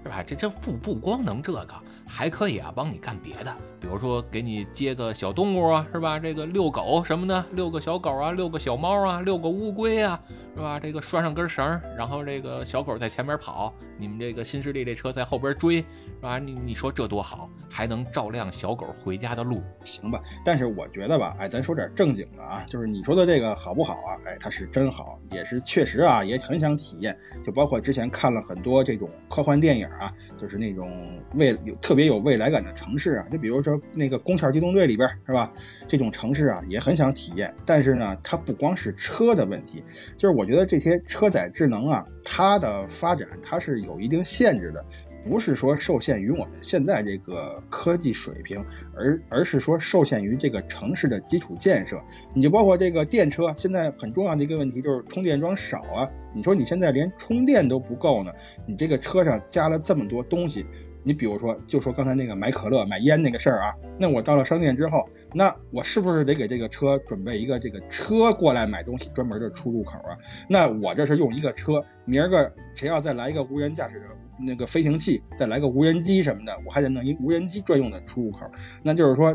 [0.02, 0.22] 是吧？
[0.26, 1.74] 这这不不光能这个。
[2.14, 6.16] 还可以啊，帮你干别的，比如说给你接个小动物啊，是吧？
[6.16, 10.22] 这个遛狗什么的，遛个小狗啊，遛个小猫啊，遛个乌龟啊，
[10.54, 10.78] 是吧？
[10.78, 15.84] 这个拴上根绳，然后这个小狗在前面跑，你们这个新势力这车在后边追，是
[16.20, 16.38] 吧？
[16.38, 20.22] 你你说这多好，还能照亮小狗回家的路，行吧？
[20.44, 24.14] 但是我觉得吧，哎，咱说点正经的啊，就是你说的这个好不好啊？
[24.26, 27.18] 哎，它是真好，也是确实啊，也很想体验。
[27.42, 32.02] 就包括之前看了很多这种科幻电影啊，就是那种未有特别。
[32.02, 35.52] 有未来感的城市啊，就比如说那个《宫壳机动队》里边，是吧？
[35.86, 37.54] 这种城市啊，也很想体验。
[37.64, 39.82] 但是呢，它不光是车的问题，
[40.16, 44.84] 就是我觉得这些车载智能啊，它的发展它是有一定限制的。
[45.24, 48.58] 不是说受限于我们现在这个科技水平，
[48.96, 51.96] 而而是说受限于这个城市的基础建设。
[52.34, 56.10] 你就包括这个电车，现在很重要的一个问题就是充电桩少啊。
[56.34, 58.32] 你说你现在连充电都不够呢，
[58.66, 60.66] 你这个车上加了这么多东西，
[61.02, 70.16] 你比如说就说刚才那个买可乐、买烟那个事儿啊，那我到了商店之后，那我是不是得给这个车准备一个这个车过来买东西专门的出入口啊？
[70.48, 74.06] 那我这是用一个车，明儿个谁要再来一个无人驾驶的？
[74.44, 78.50] 那个飞行器再来个无人机什么的，我还得弄一无人机专用的出入口。
[78.82, 79.32] 那就是说，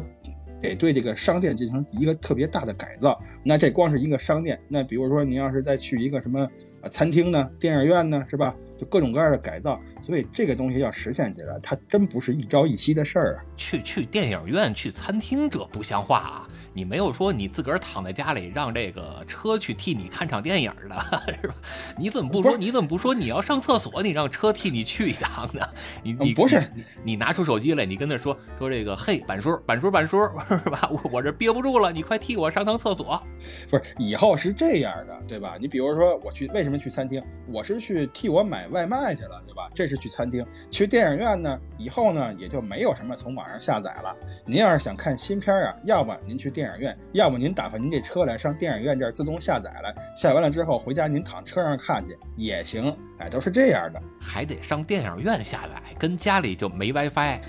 [0.60, 3.18] 得对这个商店进行一个特别大的改造。
[3.44, 6.42] 那这光是一个商店，那比如说你要是再去一个什么
[6.82, 8.54] 啊餐厅呢、电影院呢，是吧？
[8.78, 9.82] 就各种各样的改造。
[10.02, 13.46] 所以这个东西要实现起来，它真不是一朝一夕的事儿啊！
[13.58, 16.48] 去去电影院、去餐厅，这不像话啊！
[16.74, 20.96] 你没有说你自个儿躺在家里让这个车去替你看场电影的，
[21.42, 21.56] 是吧？
[21.98, 22.56] 你怎么不说？
[22.56, 25.68] 你怎么不说你要上厕所，你让车替你去一趟呢？
[26.02, 26.62] 你你不是
[27.04, 30.22] 你拿出手机来，你跟他说说这个，嘿，板叔板叔板叔，
[30.64, 30.90] 是吧？
[30.92, 33.22] 我我这憋不住了，你快替我上趟厕所。
[33.70, 35.58] 不是，以后是这样的，对吧？
[35.60, 37.22] 你比如说我去，为什么去餐厅？
[37.52, 39.70] 我是去替我买外卖去了，对吧？
[39.76, 39.98] 这是。
[39.98, 44.16] 去餐厅、去电影院呢，以后呢也就没有什么从网上下载了。
[44.46, 52.96] 您要是想看新片啊，要么您去电影院，要么您打发您这车来上电影院这儿自动下载了，下完了之后回家您躺车上看去也行。
[53.20, 57.40] 哎，都是这样的， 还得上电影院下载，跟家里就没 WiFi，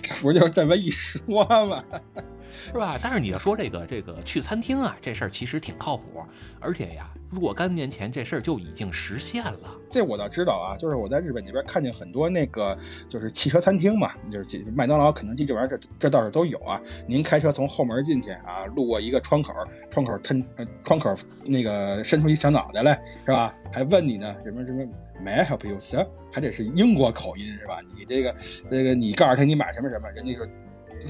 [0.00, 1.82] 这不就这么一说吗？
[2.56, 2.98] 是吧？
[3.02, 6.24] 但是你要说这个这个去餐厅啊，这事儿其实挺靠谱，
[6.60, 9.70] 而且呀，若干年前这事儿就已经实现了。
[9.90, 12.76] 这我倒知道啊，就是我在日本那边看见很多那个
[13.08, 16.80] 就是汽车餐厅嘛，就是麦当劳、肯德基这玩意儿，这这倒是都有啊。
[17.06, 19.52] 您开车从后门进去啊，路过一个窗口，
[19.90, 20.44] 窗口伸
[20.82, 23.54] 窗口那个伸出一小脑袋来，是吧？
[23.72, 24.82] 还问你呢，什么什么
[25.24, 26.06] ，May I help you, sir？
[26.32, 27.78] 还得是英国口音是吧？
[27.96, 28.34] 你这个
[28.70, 30.40] 这个你告诉他你买什么什么，人家就。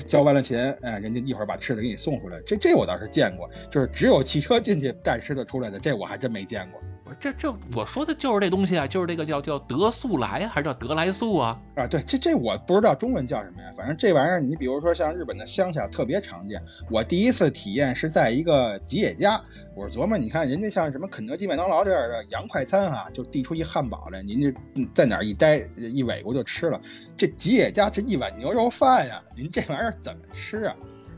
[0.04, 6.80] 交完了钱，哎，人家一会儿把吃的给你送出来，这这我倒是见过，就是只有汽车进去带吃的出来的，这我还真没见过。
[7.20, 11.58] 这这我说的就是这东西啊，就是这个叫叫德速来还是叫德来速啊？
[11.76, 16.60] 啊，对，这这我不知道中文叫什么呀，反正这玩意儿你比如说像日本的乡下特别常见。
[16.90, 19.40] 我第一次体验是在一个吉野家，
[19.74, 24.52] 我琢磨，你看人家像什么肯德基、麦当劳这样的洋快餐啊，就递出一汉堡来，您这
[24.92, 26.80] 在哪儿一待一尾过就吃了。
[27.16, 30.74] 这吉野家这一碗牛肉饭呀，您这玩意儿怎么吃啊？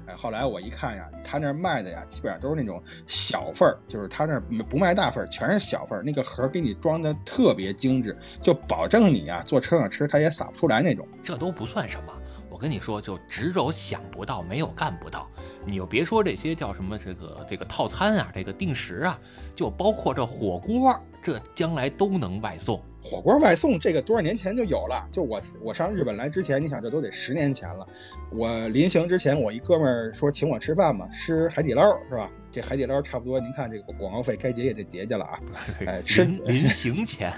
[0.09, 6.03] 哎，后来我一看呀，他那卖的呀，基本上都是那种小份儿，就是他那不卖大份儿，全是小份儿。
[6.03, 11.07] 那个盒给你装的特别精致，就保证你呀坐车上吃，他也撒不出来那种。
[11.23, 12.13] 这都不算什么，
[12.49, 15.29] 我跟你说，就只有想不到，没有干不到。
[15.67, 19.19] 你就别说这些叫什么这个这个套餐啊，这个定时啊，
[19.55, 22.83] 就包括这火锅，这将来都能外送。
[23.09, 27.87] 火锅外送这个多少年前就有了，就我我上日本来之前，你想这都得十年前了。
[28.31, 32.31] 我临行之前，我一哥们儿说请我吃饭嘛，吃海底捞是吧？
[32.51, 35.39] 这海底捞差不多，您看这个广告费该结也得结结了啊。
[35.87, 37.33] 哎，吃临临行前，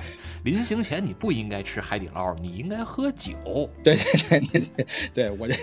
[0.44, 3.34] 临行前你不应该吃海底捞，你应该喝酒。
[3.82, 5.54] 对对对对对，我这，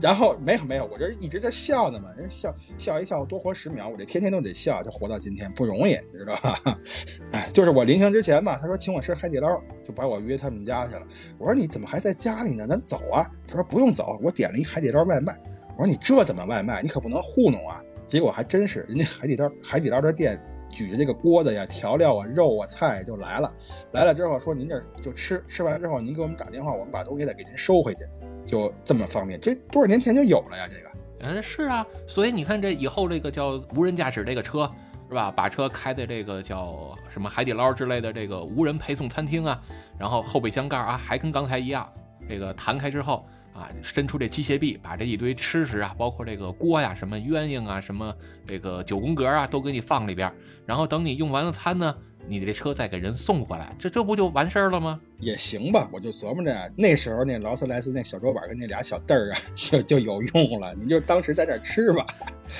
[0.00, 6.60] 然后没有没有，我这一直在笑呢嘛，人笑笑一笑多活十秒，我这天天都得笑，就活到今天不容易，你知道吧？
[7.32, 11.02] 哎，就是我临行之前嘛，他说请我吃海底捞，就把我约他们家去了。
[11.38, 12.66] 我说你怎么还在家里呢？
[12.66, 13.28] 咱走啊！
[13.46, 15.38] 他说不用走，我点了一海底捞外卖。
[15.76, 16.82] 我说你这怎么外卖？
[16.82, 17.82] 你可不能糊弄啊！
[18.10, 20.36] 结果还真是，人家海底捞海底捞的店
[20.68, 23.52] 举着这个锅子呀、调料啊、肉啊、菜就来了。
[23.92, 28.00] 来了之后说您这就吃，吃完之后您给我们打电话，我们把东西再给您收回去，
[28.44, 29.40] 就这么方便。
[29.40, 30.90] 这多少年前就有了呀，这个。
[31.20, 34.68] 嗯，是啊，所以你看这以后这个叫无人驾驶这个车
[35.08, 35.30] 是吧？
[35.30, 39.62] 把车开在这个叫什么海底捞之类的这个无人配送餐厅啊，
[39.96, 41.88] 然后后备箱盖啊还跟刚才一样，
[42.28, 43.24] 这个弹开之后。
[43.52, 48.14] 啊，伸出这机械臂，把这一堆吃食啊，包括这个锅呀、什么鸳鸯啊、什么
[48.46, 50.32] 这个九宫格啊，都给你放里边。
[50.66, 51.94] 然后等你用完了餐呢，
[52.28, 55.00] 你这车再给人送回来，这这不就完事儿了吗？
[55.20, 60.74] 也行吧，我就琢磨着，那时候那劳斯莱斯那小桌板跟那俩小凳儿啊， 就就有用了。
[60.74, 62.06] 你就当时在这吃吧，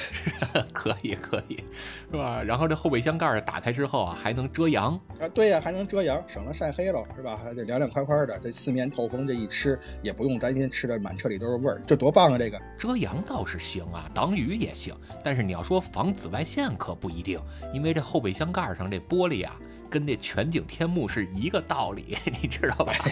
[0.73, 1.57] 可以可以，
[2.11, 2.43] 是吧？
[2.43, 7.37] 然后这后备箱盖打开之后啊，还能遮阳啊，对呀，还能遮阳，省了晒黑了，是吧？
[7.43, 12.39] 还得凉凉快快的，这四面透风，这一吃也不用担心吃的满车里都是味儿，这多棒啊！
[12.39, 14.95] 这个遮阳倒是行啊，挡雨也行，
[15.25, 17.41] 但是你要说防紫外线可不一定，
[17.73, 19.57] 因为这后备箱盖上这玻璃啊。
[19.91, 22.93] 跟那全景天幕是一个道理， 你知道吧？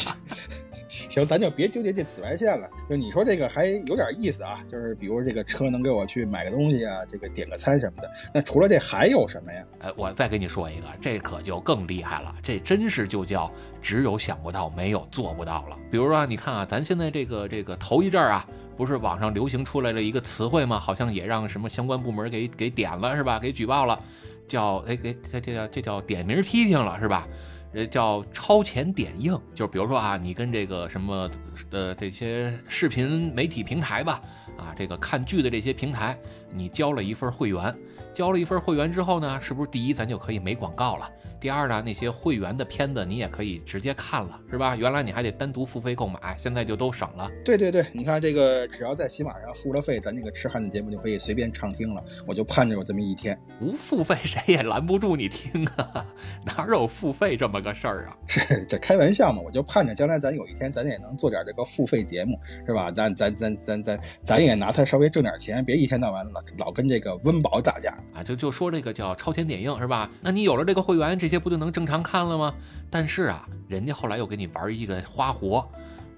[0.88, 2.68] 行，咱就别纠结这紫外线了。
[2.88, 8.10] 就你说这个还有点意思啊，就是比如这个车能给我去买个东西啊，这个点个餐什么的。
[8.32, 9.62] 那除了这还有什么呀？
[9.80, 12.34] 哎，我再给你说一个，这可就更厉害了。
[12.42, 13.52] 这真是就叫
[13.82, 15.76] 只有想不到，没有做不到了。
[15.90, 20.80] 比如说，你看啊，咱现在这个这个头一阵儿啊，不是网上流行出来了一个词汇吗？
[20.80, 23.38] 好像也让什么相关部门给给点了是吧？
[23.38, 24.00] 给举报了。
[24.48, 27.28] 叫哎给这这叫这叫点名批评了是吧？
[27.74, 31.30] 呃叫超前点映，就比如说啊，你跟这个什么
[31.70, 34.22] 的这些视频媒体平台吧，
[34.56, 36.18] 啊这个看剧的这些平台，
[36.50, 37.72] 你交了一份会员，
[38.14, 41.10] 交了一份会员之后呢，是不是第一咱就可以没广告了？
[41.40, 44.74] 第二呢，那些会员的片子你也可以直接看了，是吧？
[44.74, 47.30] 原来你还得单独付费购买，现在就都省了。
[47.44, 52.02] 对对对，你看这个，只要在喜马上付了费，咱这个痴汉的节目就可以随便畅听了。
[52.26, 56.04] 我就盼着有这么一天，不付费谁也拦不住你听啊，
[56.44, 58.16] 哪有付费这么个事儿啊？
[58.26, 59.40] 是这开玩笑嘛？
[59.40, 62.36] 我就盼着将来咱有一天咱也能做点这个付费节目，
[62.66, 62.90] 是吧？
[62.90, 68.24] 咱咱咱咱咱咱也拿它稍微挣点钱，别一天到晚老老跟这个温饱打架啊！
[68.24, 70.10] 就就说这个叫超前点映是吧？
[70.20, 71.27] 那你有了这个会员这。
[71.28, 72.54] 这些不就能正常看了吗？
[72.88, 75.68] 但是啊，人家后来又给你玩一个花活，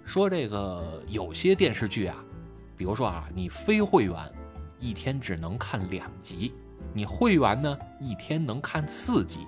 [0.04, 2.14] 说这个有些电视剧啊，
[2.76, 4.14] 比如说啊，你非会员
[4.78, 6.54] 一天只能看两集，
[6.94, 9.40] 你会员呢一天能看四集。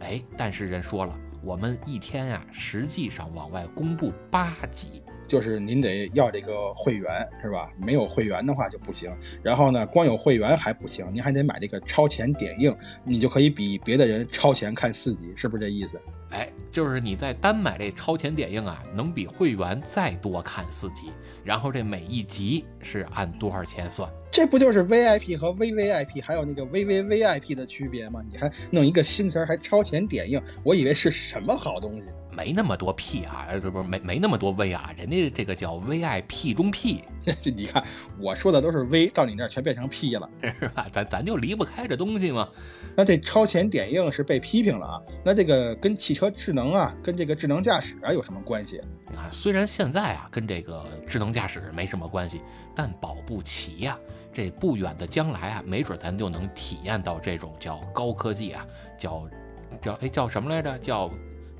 [0.00, 5.02] 哎，但是人说了，我们一天啊，实际上往外公布八集。
[5.26, 7.70] 就是您得要这个会员是吧？
[7.78, 9.10] 没有会员的话就不行。
[9.42, 16.00] 然后呢，光有会员还不行，您还得买这个超前点映，你就可以比别的人超前看四集，是不是这意思？
[16.30, 21.12] 哎，就是你在单买这超前点映啊，能比会员再多看四集。
[21.44, 24.08] 然后这每一集是按多少钱算？
[24.30, 28.22] 这不就是 VIP 和 VVIP 还有那个 VVVIP 的区别吗？
[28.30, 32.04] 你还弄一个新词儿，还超前点映，我以为是什么好东西。
[32.34, 37.04] 没那么多 P 啊，不不没没那么多 V 啊，人家这个叫 VIP 中 P。
[37.54, 37.82] 你看
[38.18, 40.86] 我说的都是 V，到你那儿全变成 P 了，是吧？
[40.92, 42.48] 咱咱就离不开这东西嘛。
[42.96, 45.02] 那这超前点映是被批评了啊？
[45.24, 48.78] 那这个跟汽车智能啊，跟这个智能驾驶啊有什么关系
[49.14, 49.30] 啊？
[49.30, 52.40] 虽然现在啊跟这个智能驾驶没什么关系，
[52.74, 53.96] 但保不齐呀，
[54.32, 58.66] 这不远的将来啊，没准咱就能体验到这种叫高科技啊，
[58.98, 59.28] 叫
[59.80, 60.78] 叫哎叫什么来着？
[60.78, 61.10] 叫。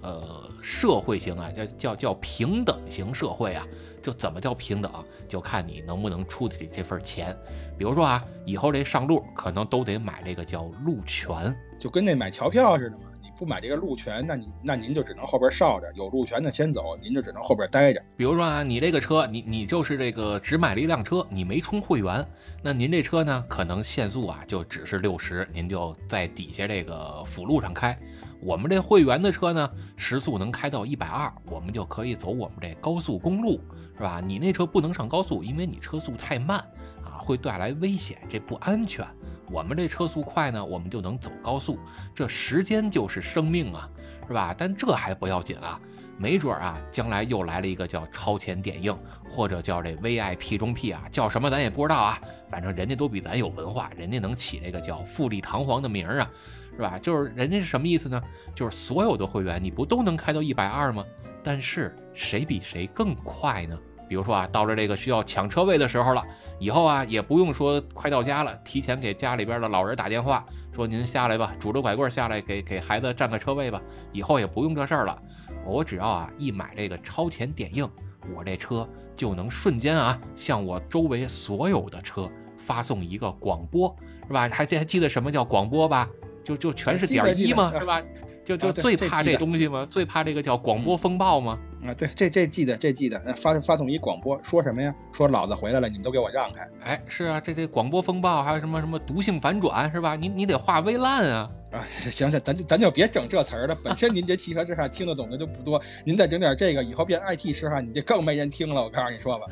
[0.03, 3.67] 呃，社会型啊，叫叫叫平等型社会啊，
[4.03, 4.93] 就怎么叫平等，
[5.29, 7.37] 就看你能不能出得起这份钱。
[7.79, 13.07] 比如说啊，以后这上路可能都得买这个叫路权，就跟那买桥票似的嘛。
[13.23, 18.03] 你不买这个路权，那你那您就只能后边哨着，有路权的先走，您就只能后边待着。
[18.17, 22.27] 比如说啊，你这个车，你你就是这个只买了一辆车，你没充会员，
[22.63, 27.97] 那您这车呢，可能限速啊就只是六十，您就在底下这个辅路上开。
[28.43, 33.61] 我们这会员的车呢，时速能开到一百二，我们就可以走我们这高速公路，
[33.97, 34.21] 是吧？
[34.21, 36.59] 你那车不能上高速，因为你车速太慢
[37.05, 39.07] 啊，会带来危险，这不安全。
[39.49, 41.79] 我们这车速快呢，我们就能走高速，
[42.13, 43.89] 这时间就是生命啊，
[44.27, 44.53] 是吧？
[44.59, 45.81] 但这还不要紧啊，
[46.19, 48.97] 没准啊，将来又来了一个叫超前点映，
[49.29, 52.21] 或者叫这 VIP 中 P 啊，叫什么咱也不知道啊。
[52.51, 56.31] 反正人家都比咱有文化，人家能起这个叫富丽堂皇的名儿啊，
[56.77, 56.99] 是吧？
[56.99, 58.23] 就是人家是什么意思呢？
[58.55, 61.05] 就是所有的会员你不都能开到一百二吗？
[61.43, 63.79] 但是谁比谁更快呢？
[64.09, 66.23] 比如说啊，到了这个需要抢车位的时候了，
[66.59, 73.81] 以后啊也不用说快到家了，提前给家里边的老人打电话，说您下来吧，拄着拐棍下来给给孩子占个车位吧。
[74.13, 75.19] 以后也不用这事儿了，
[75.65, 77.89] 我只要啊一买这个超前点映，
[78.35, 78.87] 我这车
[79.17, 83.97] 就能瞬间啊向我周围所有的车发送一个广播，
[84.27, 84.47] 是吧？
[84.53, 86.09] 还记还记得什么叫广播吧？
[86.45, 88.03] 就就全是点一嘛，是吧？
[88.45, 89.87] 就就最怕这东西吗？
[89.89, 91.59] 最怕这个叫广播风暴吗？
[91.85, 94.95] 啊，对，这这记得，这记得，发发送一广播，说什么呀？
[95.13, 96.69] 说老子回来了，你们都给我让开！
[96.85, 100.15] 哎，是啊，这这广播风暴还有什么什么毒性反转是吧？
[100.15, 101.51] 你你得化微烂啊！
[101.73, 103.75] 啊，行行，咱就咱就别整这词儿了。
[103.83, 108.85] 本身您这汽车之汉听得懂的就不多，您再整点这个，以后变 IT 之汉，你就更没人听了。
[108.85, 109.47] 我告诉你说吧，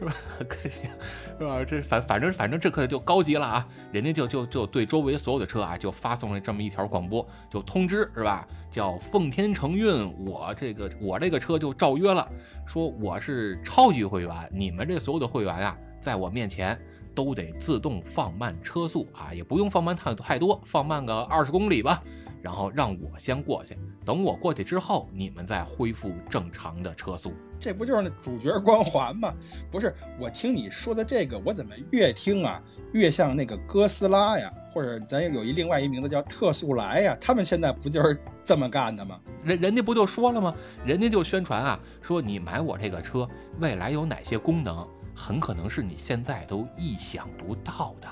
[0.00, 0.14] 是吧？
[0.48, 0.90] 可行，
[1.38, 1.62] 是吧？
[1.64, 3.68] 这反反正反正这可就高级了啊！
[3.92, 8.46] 人家就就就对周围所有的车啊，就发送了这么一条广播，就通知是吧？
[8.70, 12.28] 叫奉天承运，我这个我这个车就照约了，
[12.66, 16.78] 说我是超级会员，你们这所有的会员啊，在我面前。
[17.16, 22.02] 都得自动放慢车速啊，也不用放慢太太多，放慢个二十公里吧，
[22.42, 23.74] 然后让我先过去，
[24.04, 27.32] 等我过去之后，你们再恢复正常的车速。
[27.58, 29.32] 这不就是那主角光环吗？
[29.70, 32.62] 不是，我听你说的这个，我怎么越听啊
[32.92, 39.18] 越像那个哥斯拉呀，或者咱有一另外一名字叫特速来呀，他们现在不就是这么干的吗？
[39.42, 40.54] 人人家不就说了吗？
[40.84, 43.26] 人家就宣传啊，说你买我这个车，
[43.58, 44.86] 未来有哪些功能？
[45.14, 48.08] 很可能是你现在都意想不到的，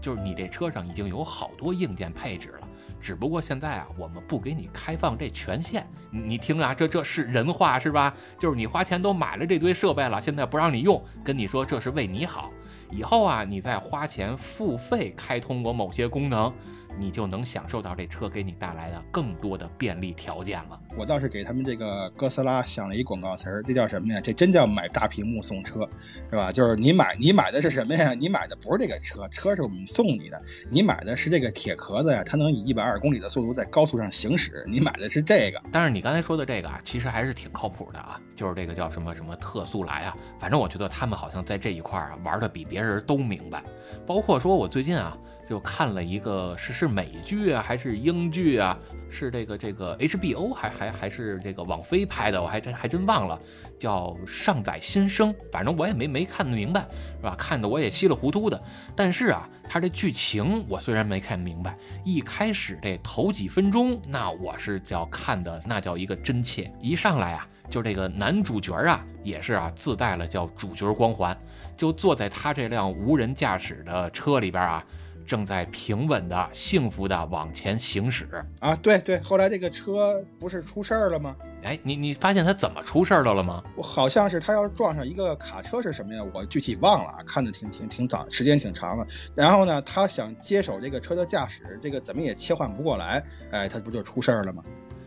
[0.00, 2.68] 就是你这车上已经有好多硬件配置了，
[3.00, 5.84] 只不过现在啊，我们不给你开放这权限。
[6.12, 8.14] 你听啊，这这是人话是吧？
[8.38, 12.52] 就是你花钱都买了这堆设备了，现在不让你用，跟你说这是为你好。
[12.94, 16.52] 以后啊，你再花钱付费开通我某些功能。
[16.98, 20.80] 你就能享受到这车给你带来的更多的便利条件了。
[20.96, 24.20] 我倒是给他们这个哥斯拉想了一广告词儿，这叫什么呀？
[24.20, 25.86] 这真叫买大屏幕送车，
[26.30, 26.52] 是吧？
[26.52, 28.14] 就是你买你买的是什么呀？
[28.14, 30.40] 你买的不是这个车，车是我们送你的。
[30.70, 34.64] 你买的是这个铁壳子呀，它能以一百二十公里的速度在高速上行驶。
[34.68, 35.60] 你买的是这个。
[35.72, 40.16] 但是你刚才说的这个啊，其实还是挺靠谱的啊，就是这个叫什么什么特速来啊。
[40.38, 43.62] 反正我觉得他们好像在这一块儿啊玩的比别人都明白。
[44.06, 45.18] 包括说我最近啊。
[45.48, 48.78] 就看了一个是是美剧啊还是英剧啊？
[49.10, 52.42] 是这个这个 HBO 还还还是这个网飞拍的？
[52.42, 53.38] 我还真还真忘了，
[53.78, 55.32] 叫《上载新生》。
[55.52, 56.80] 反正我也没没看明白，
[57.20, 57.36] 是吧？
[57.38, 58.60] 看的我也稀里糊涂的。
[58.96, 66.72] 但是啊，它这剧情我虽然没看明白，一开始这头几分钟，那我是叫看的那叫一个真切。
[66.80, 71.36] 一上来啊，就这个男主角啊，也是啊自带了叫主角光环，
[71.76, 74.84] 就坐在他这辆无人驾驶的车里边啊。
[75.24, 78.28] 正在平稳的、幸福的往前行驶
[78.60, 78.76] 啊！
[78.76, 81.34] 对对，后来这个车不是出事儿了吗？
[81.62, 83.62] 哎，你你发现他怎么出事儿的了吗？
[83.74, 86.22] 我好像是他要撞上一个卡车是什么呀？
[86.34, 89.06] 我具体忘了啊，看的挺挺挺早，时间挺长了。
[89.34, 94.62] 然后呢，他想接手这个车的驾驶，这个怎么也切换不过来，哎，他不就出事儿了吗？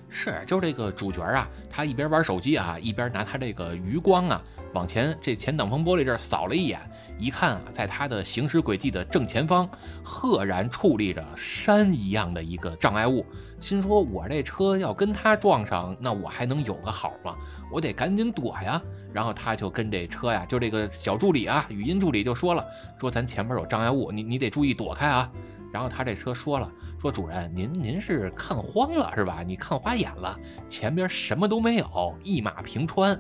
[0.10, 4.42] 是，就这个主角啊，他一边玩手机啊，一边拿他这个余光啊，
[4.74, 6.80] 往前这前挡风玻璃这儿扫了一眼。
[7.20, 9.68] 一看啊，在他的行驶轨迹的正前方，
[10.04, 13.26] 赫然矗立着山一样的一个障碍物。
[13.60, 17.36] 心说：“我这车要跟他撞上，那我还能有个好吗？
[17.72, 18.80] 我得赶紧躲呀！”
[19.12, 22.64] 然后他就跟这车呀，就这个小助理啊，语音助理就说了
[23.02, 25.28] ：“说咱前面有障碍物，你你得注意躲开啊。”
[25.74, 26.72] 然后他这车说了
[27.02, 29.42] ：“说主人，您您是看慌了是吧？
[29.44, 30.40] 你看花眼了，
[30.70, 33.20] 前边什么都没有，一马平川。”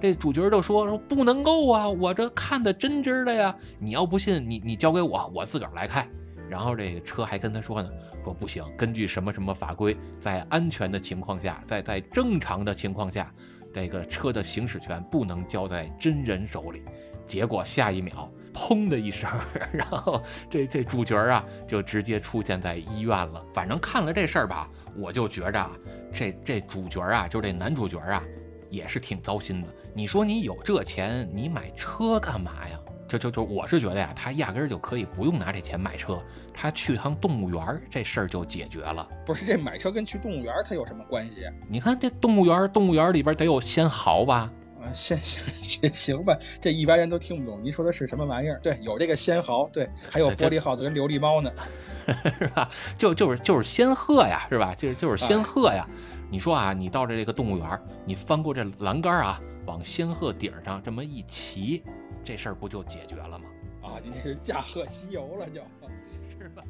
[0.00, 3.54] 这主角就说说不能够啊，我这看的真真的呀！
[3.78, 6.06] 你要不信，你你交给我，我自个儿来开。
[6.48, 7.90] 然后这个车还跟他说呢，
[8.22, 13.32] 说不行，根据什么什么法规，在安全的情况下，在在正常的情况下，
[13.72, 16.82] 这个车的行驶权不能交在真人手里。
[17.24, 19.28] 结果下一秒，砰的一声，
[19.72, 23.44] 然后这这主角啊就直接出现在医院了。
[23.52, 25.72] 反正看了这事儿吧，我就觉着啊，
[26.12, 28.22] 这这主角啊，就这男主角啊。
[28.76, 29.68] 也是挺糟心的。
[29.94, 32.78] 你说你有这钱，你买车干嘛呀？
[33.08, 36.20] 就就就我是觉得呀，他压根儿就可以不用拿这钱买车，
[36.52, 39.08] 他去趟动物园这事儿就解决了。
[39.24, 41.46] 不是这买车跟去动物园它有什么关系？
[41.68, 44.50] 你看这动物园，动物园里边得有仙豪吧？
[44.80, 47.60] 啊仙行行吧，这一般人都听不懂。
[47.62, 48.58] 您说的是什么玩意儿？
[48.60, 51.50] 对，有这个仙毫，对，还有 玻璃耗子跟琉璃猫呢，
[52.38, 52.68] 是吧？
[52.98, 54.74] 就就是就是仙鹤呀，是吧？
[54.76, 55.88] 就是就是仙鹤呀。
[56.28, 61.82] 你说啊，你到这这个动物园，你翻过这栏杆啊，往仙鹤顶上这么一骑，
[62.24, 63.44] 这事儿不就解决了吗？
[63.82, 65.60] 啊，你这是驾鹤西游了，就
[66.38, 66.62] 是吧？